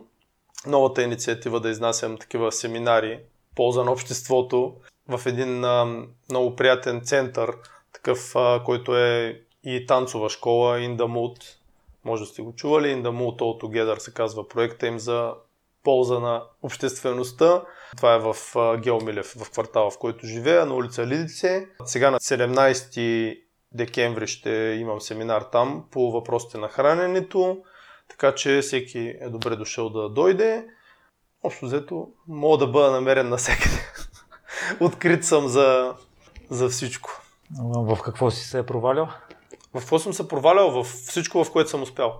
[0.65, 3.19] новата инициатива да изнасям такива семинари,
[3.55, 4.75] полза на обществото,
[5.07, 7.53] в един а, много приятен център,
[7.93, 11.43] такъв, а, който е и танцова школа, Mood.
[12.05, 15.33] Може да сте го чували, Mood All Together се казва проекта им за
[15.83, 17.63] полза на обществеността.
[17.97, 18.35] Това е в
[18.77, 21.67] Геомилев, в квартала, в който живея, на улица Лидице.
[21.85, 23.46] Сега на 17
[23.77, 24.49] декември ще
[24.81, 27.57] имам семинар там по въпросите на храненето,
[28.09, 30.65] така че всеки е добре дошъл да дойде.
[31.43, 33.91] Общо взето, мога да бъда намерен навсякъде.
[34.79, 35.95] Открит съм за,
[36.49, 37.21] за всичко.
[37.59, 39.07] В какво си се е провалял?
[39.73, 40.71] В какво съм се провалял?
[40.71, 42.19] В всичко, в което съм успял.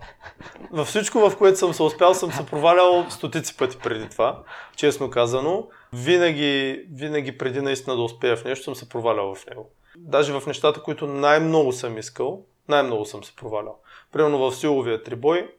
[0.72, 4.44] Във всичко, в което съм се успял, съм се провалял стотици пъти преди това,
[4.76, 5.68] честно казано.
[5.94, 10.48] Винаги, винаги преди наистина да успея в нещо, съм се провалял в него даже в
[10.48, 13.80] нещата, които най-много съм искал, Най-много съм се провалял.
[14.12, 15.52] Примерно в силовия трибой,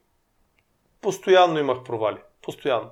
[1.01, 2.19] постоянно имах провали.
[2.43, 2.91] Постоянно.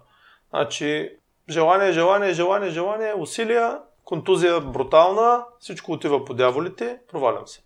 [0.51, 1.11] Значи,
[1.51, 7.63] желание, желание, желание, желание, усилия, контузия брутална, всичко отива по дяволите, провалям се.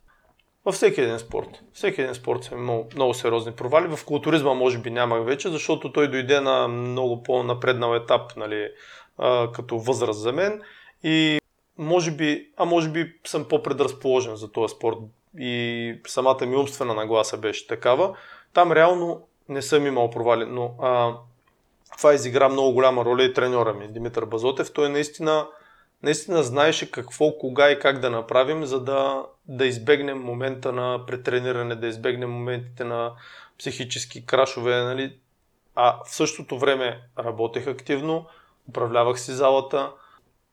[0.64, 1.48] Във всеки един спорт.
[1.72, 3.96] Всеки един спорт съм имал много сериозни провали.
[3.96, 8.68] В културизма може би нямах вече, защото той дойде на много по-напреднал етап, нали,
[9.52, 10.62] като възраст за мен.
[11.02, 11.39] И
[11.80, 14.96] може би, а може би съм по-предразположен за този спорт
[15.38, 18.16] и самата ми умствена нагласа беше такава.
[18.52, 21.14] Там реално не съм имал провали, но а,
[21.96, 24.72] това изигра много голяма роля и треньора ми, Димитър Базотев.
[24.72, 25.46] Той наистина,
[26.02, 31.74] наистина знаеше какво, кога и как да направим, за да, да избегнем момента на претрениране,
[31.74, 33.12] да избегнем моментите на
[33.58, 34.82] психически крашове.
[34.82, 35.16] Нали?
[35.74, 38.26] А в същото време работех активно,
[38.68, 39.90] управлявах си залата,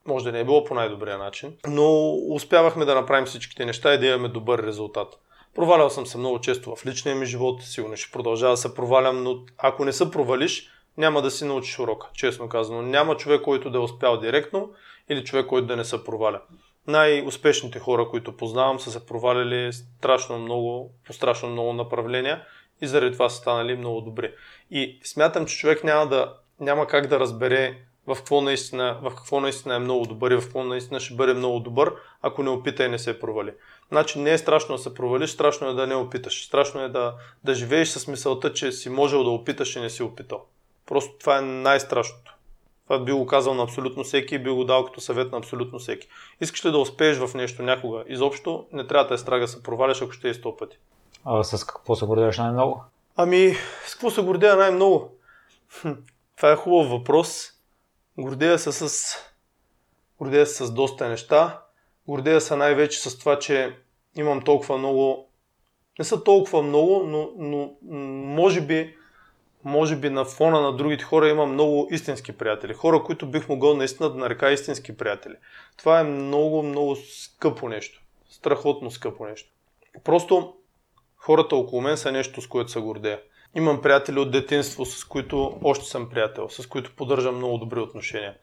[0.08, 3.98] може да не е било по най-добрия начин, но успявахме да направим всичките неща и
[3.98, 5.08] да имаме добър резултат.
[5.54, 9.22] Провалял съм се много често в личния ми живот, сигурно ще продължава да се провалям,
[9.22, 12.82] но ако не се провалиш, няма да си научиш урока, честно казано.
[12.82, 14.70] Няма човек, който да е успял директно
[15.08, 16.40] или човек, който да не се проваля.
[16.86, 22.42] Най-успешните хора, които познавам, са се провалили страшно много, по страшно много направления
[22.82, 24.32] и заради това са станали много добри.
[24.70, 27.78] И смятам, че човек няма, да, няма как да разбере
[28.08, 31.34] в какво, наистина, в какво наистина е много добър и в какво наистина ще бъде
[31.34, 33.52] много добър, ако не опита и не се провали.
[33.88, 36.46] Значи не е страшно да се провалиш, страшно е да не опиташ.
[36.46, 37.14] Страшно е да,
[37.44, 40.44] да живееш с мисълта, че си можел да опиташ и не си опитал.
[40.86, 42.34] Просто това е най-страшното.
[42.84, 45.78] Това би го казал на абсолютно всеки и би го дал като съвет на абсолютно
[45.78, 46.08] всеки.
[46.40, 48.04] Искаш ли да успееш в нещо някога?
[48.06, 50.78] Изобщо не трябва да е страга да се проваляш, ако ще е сто пъти.
[51.24, 52.84] А с какво се гордееш най-много?
[53.16, 53.54] Ами,
[53.86, 55.14] с какво се гордея най-много?
[55.80, 55.92] Хм,
[56.36, 57.57] това е хубав въпрос.
[58.18, 59.16] Гордея се с...
[60.18, 61.62] Гордея се с доста неща.
[62.08, 63.76] Гордея се най-вече с това, че
[64.16, 65.28] имам толкова много...
[65.98, 67.74] Не са толкова много, но, но
[68.24, 68.98] може би
[69.64, 72.74] може би на фона на другите хора има много истински приятели.
[72.74, 75.34] Хора, които бих могъл наистина да нарека истински приятели.
[75.76, 78.02] Това е много, много скъпо нещо.
[78.30, 79.50] Страхотно скъпо нещо.
[80.04, 80.54] Просто
[81.16, 83.20] хората около мен са нещо, с което се гордея.
[83.54, 88.34] Имам приятели от детинство, с които още съм приятел, с които поддържам много добри отношения.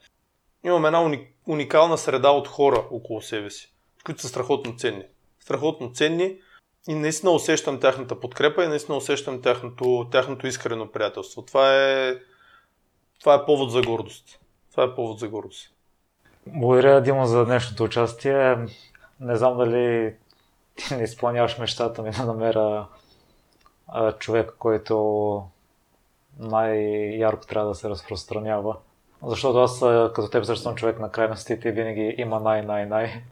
[0.64, 3.72] Имам една уникална среда от хора около себе си,
[4.04, 5.04] които са страхотно ценни.
[5.40, 6.36] Страхотно ценни
[6.88, 11.42] и наистина усещам тяхната подкрепа и наистина усещам тяхното, тяхното искрено приятелство.
[11.42, 12.14] Това е,
[13.20, 14.40] това е повод за гордост.
[14.70, 15.72] Това е повод за гордост.
[16.46, 18.56] Благодаря, Дима, за днешното участие.
[19.20, 20.14] Не знам дали
[20.76, 22.86] ти не изпълняваш мечтата ми да намеря
[24.18, 25.44] човек, който
[26.38, 28.76] най-ярко трябва да се разпространява.
[29.22, 29.80] Защото аз
[30.14, 33.22] като теб също съм човек на крайностите и винаги има най-най-най.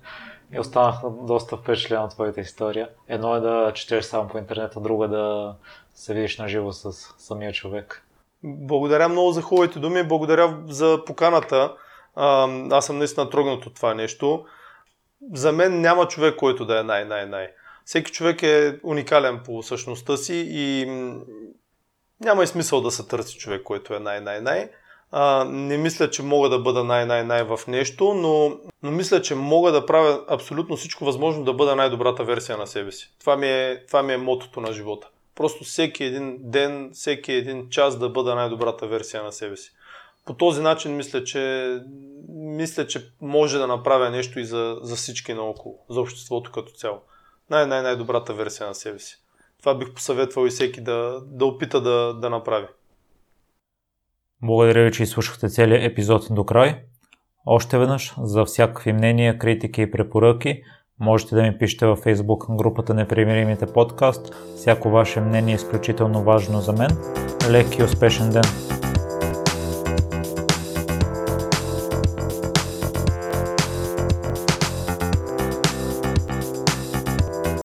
[0.53, 2.89] И останах доста впечатлен от твоята история.
[3.09, 5.55] Едно е да четеш само по интернета, друго е да
[5.95, 8.07] се видиш на живо с самия човек.
[8.45, 11.75] Благодаря много за хубавите думи, благодаря за поканата.
[12.71, 14.45] Аз съм наистина трогнат от това нещо.
[15.33, 17.51] За мен няма човек, който да е най-най-най.
[17.85, 20.87] Всеки човек е уникален по същността си и
[22.21, 24.71] няма и смисъл да се търси човек, който е най-най-най.
[25.11, 29.73] А, не мисля, че мога да бъда най-най-най в нещо, но, но мисля, че мога
[29.73, 33.15] да правя абсолютно всичко възможно да бъда най-добрата версия на себе си.
[33.21, 35.09] Това ми е, това ми е мотото на живота.
[35.35, 39.73] Просто всеки един ден, всеки един час да бъда най-добрата версия на себе си.
[40.27, 41.75] По този начин мисля, че,
[42.29, 47.01] мисля, че може да направя нещо и за, за всички наоколо, за обществото като цяло.
[47.51, 49.17] Най-най-най-добрата версия на себе си.
[49.61, 52.67] Това бих посъветвал и всеки да, да опита да, да направи.
[54.43, 56.81] Благодаря ви, че изслушахте целият епизод до край.
[57.47, 60.63] Още веднъж, за всякакви мнения, критики и препоръки,
[61.01, 64.35] можете да ми пишете във Facebook групата Непримиримите подкаст.
[64.57, 66.91] Всяко ваше мнение е изключително важно за мен.
[67.51, 68.64] Лек и успешен ден!